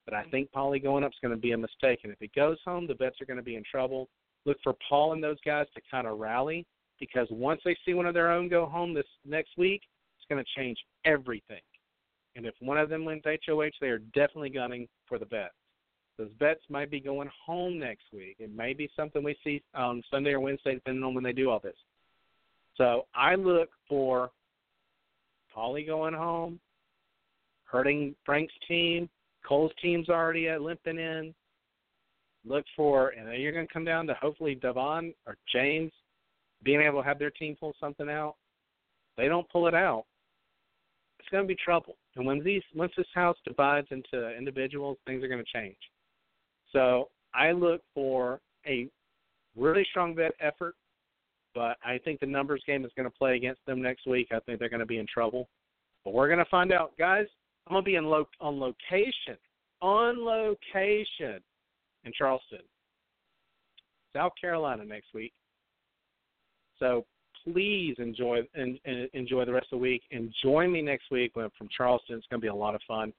[0.04, 2.30] But I think Paulie going up is going to be a mistake, and if he
[2.34, 4.08] goes home, the vets are going to be in trouble.
[4.44, 6.66] Look for Paul and those guys to kind of rally
[7.00, 9.82] because once they see one of their own go home this next week,
[10.18, 11.62] it's going to change everything.
[12.36, 15.52] And if one of them wins HOH, they are definitely gunning for the bet.
[16.18, 18.36] Those bets might be going home next week.
[18.38, 21.50] It may be something we see on Sunday or Wednesday, depending on when they do
[21.50, 21.76] all this.
[22.76, 24.30] So I look for
[25.56, 26.60] Paulie going home,
[27.64, 29.08] hurting Frank's team.
[29.46, 31.34] Cole's team's already limping in.
[32.46, 35.92] Look for, and then you're going to come down to hopefully Da'Vonne or James
[36.62, 38.36] being able to have their team pull something out.
[39.16, 40.04] They don't pull it out
[41.24, 41.96] it's going to be trouble.
[42.16, 45.76] And when these once this house divides into individuals, things are going to change.
[46.74, 48.88] So I look for a
[49.56, 50.74] really strong vet effort,
[51.54, 54.28] but I think the numbers game is going to play against them next week.
[54.32, 55.48] I think they're going to be in trouble.
[56.04, 57.26] But we're going to find out, guys.
[57.66, 59.38] I'm going to be in lo- on location,
[59.80, 61.40] on location
[62.04, 62.58] in Charleston,
[64.12, 65.32] South Carolina next week.
[66.78, 67.06] So
[67.44, 68.78] please enjoy and,
[69.14, 70.02] enjoy the rest of the week.
[70.10, 72.16] And join me next week from Charleston.
[72.16, 73.12] It's going to be a lot of fun.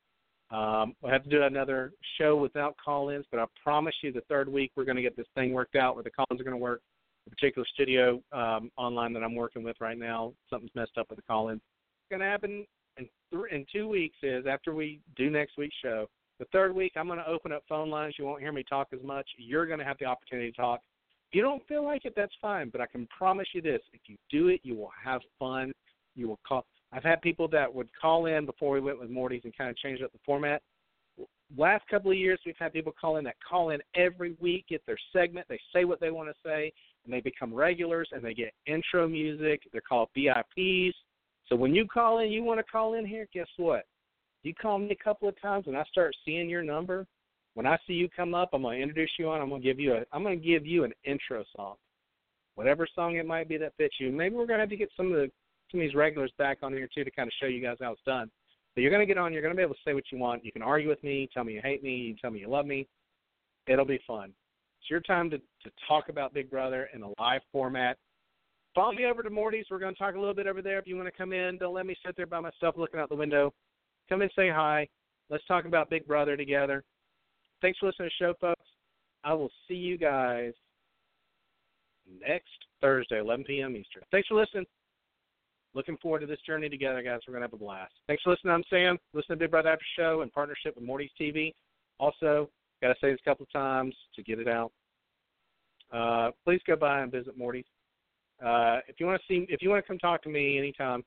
[0.51, 4.47] Um, we'll have to do another show without call-ins, but I promise you, the third
[4.47, 6.61] week we're going to get this thing worked out where the call-ins are going to
[6.61, 6.81] work.
[7.25, 11.17] The particular studio um, online that I'm working with right now, something's messed up with
[11.17, 11.61] the call-ins.
[11.61, 12.65] What's going to happen
[12.97, 16.07] in th- in two weeks is after we do next week's show.
[16.37, 18.15] The third week, I'm going to open up phone lines.
[18.19, 19.27] You won't hear me talk as much.
[19.37, 20.81] You're going to have the opportunity to talk
[21.29, 22.69] If you don't feel like it, that's fine.
[22.69, 25.71] But I can promise you this: if you do it, you will have fun.
[26.15, 26.65] You will call.
[26.95, 29.77] I've had people that would call in before we went with Morty's and kind of
[29.77, 30.61] changed up the format.
[31.57, 34.85] Last couple of years, we've had people call in that call in every week, get
[34.85, 36.71] their segment, they say what they want to say,
[37.03, 39.61] and they become regulars, and they get intro music.
[39.71, 40.93] They're called VIPs.
[41.47, 43.27] So when you call in, you want to call in here.
[43.33, 43.85] Guess what?
[44.43, 47.05] You call me a couple of times, and I start seeing your number
[47.55, 49.41] when I see you come up, I'm gonna introduce you on.
[49.41, 50.03] I'm gonna give you a.
[50.11, 51.75] I'm gonna give you an intro song,
[52.55, 54.11] whatever song it might be that fits you.
[54.11, 55.31] Maybe we're gonna have to get some of the
[55.71, 57.91] some of these regulars back on here too to kind of show you guys how
[57.91, 58.29] it's done.
[58.75, 59.31] But you're going to get on.
[59.31, 60.43] You're going to be able to say what you want.
[60.43, 62.65] You can argue with me, tell me you hate me, you tell me you love
[62.65, 62.87] me.
[63.67, 64.33] It'll be fun.
[64.81, 67.97] It's your time to, to talk about Big Brother in a live format.
[68.75, 69.65] Follow me over to Morty's.
[69.71, 70.77] We're going to talk a little bit over there.
[70.77, 73.09] If you want to come in, don't let me sit there by myself looking out
[73.09, 73.53] the window.
[74.09, 74.87] Come in, say hi.
[75.29, 76.83] Let's talk about Big Brother together.
[77.61, 78.69] Thanks for listening to the show, folks.
[79.23, 80.53] I will see you guys
[82.21, 82.49] next
[82.81, 83.75] Thursday, 11 p.m.
[83.75, 84.03] Eastern.
[84.11, 84.65] Thanks for listening.
[85.75, 87.19] Looking forward to this journey together, guys.
[87.27, 87.91] We're going to have a blast.
[88.07, 88.53] Thanks for listening.
[88.53, 88.97] I'm Sam.
[89.13, 91.53] Listen to Big Brother After Show in partnership with Morty's TV.
[91.99, 92.49] Also,
[92.81, 94.71] got to say this a couple of times to get it out.
[95.93, 97.65] Uh, please go by and visit Morty's.
[98.41, 101.03] Uh, if you want to see, if you want to come talk to me anytime,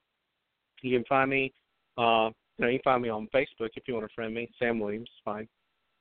[0.82, 1.50] you can find me.
[1.96, 4.50] Uh, you know, you can find me on Facebook if you want to friend me.
[4.58, 5.48] Sam Williams, fine.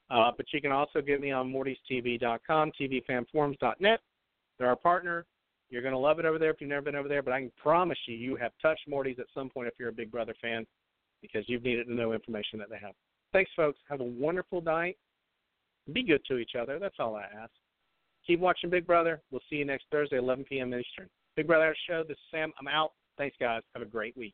[0.09, 3.99] Uh, but you can also get me on mortystv.com, tvfanforums.net.
[4.59, 5.25] They're our partner.
[5.69, 7.41] You're going to love it over there if you've never been over there, but I
[7.41, 10.33] can promise you, you have touched Morty's at some point if you're a Big Brother
[10.41, 10.65] fan
[11.21, 12.93] because you've needed to know information that they have.
[13.33, 13.77] Thanks, folks.
[13.89, 14.97] Have a wonderful night.
[15.91, 16.79] Be good to each other.
[16.79, 17.51] That's all I ask.
[18.25, 19.21] Keep watching Big Brother.
[19.31, 20.67] We'll see you next Thursday, 11 p.m.
[20.67, 21.09] Eastern.
[21.35, 22.03] Big Brother Show.
[22.07, 22.51] This is Sam.
[22.59, 22.91] I'm out.
[23.17, 23.61] Thanks, guys.
[23.73, 24.33] Have a great week.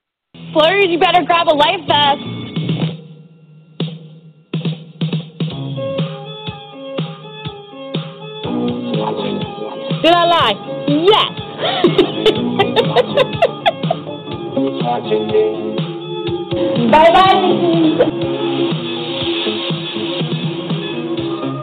[0.52, 2.53] Flurries, you better grab a life vest.
[10.04, 10.56] Did I lie?
[10.92, 11.32] Yes.
[16.92, 17.40] bye bye.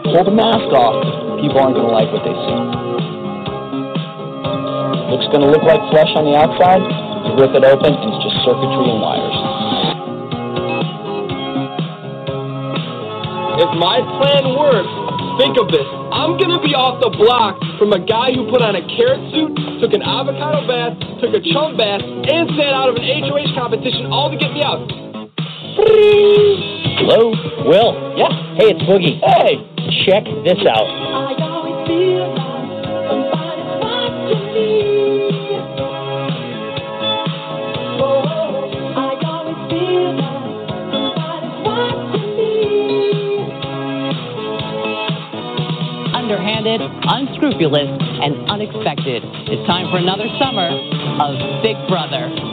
[0.09, 1.05] Pull the mask off.
[1.39, 2.57] People aren't going to like what they see.
[5.13, 6.81] Looks going to look like flesh on the outside.
[6.81, 9.37] You rip it open, and it's just circuitry and wires.
[13.61, 14.89] If my plan works,
[15.37, 16.00] think of this.
[16.21, 19.57] I'm gonna be off the block from a guy who put on a carrot suit,
[19.81, 24.05] took an avocado bath, took a chum bath, and sat out of an HOH competition
[24.13, 24.85] all to get me out.
[27.01, 27.33] Hello?
[27.65, 27.97] Will?
[28.21, 28.29] Yeah.
[28.53, 29.17] Hey, it's Boogie.
[29.17, 29.65] Hey,
[30.05, 30.85] check this out.
[46.61, 47.89] Underhanded, unscrupulous,
[48.21, 49.23] and unexpected.
[49.49, 52.50] It's time for another summer of Big Brother.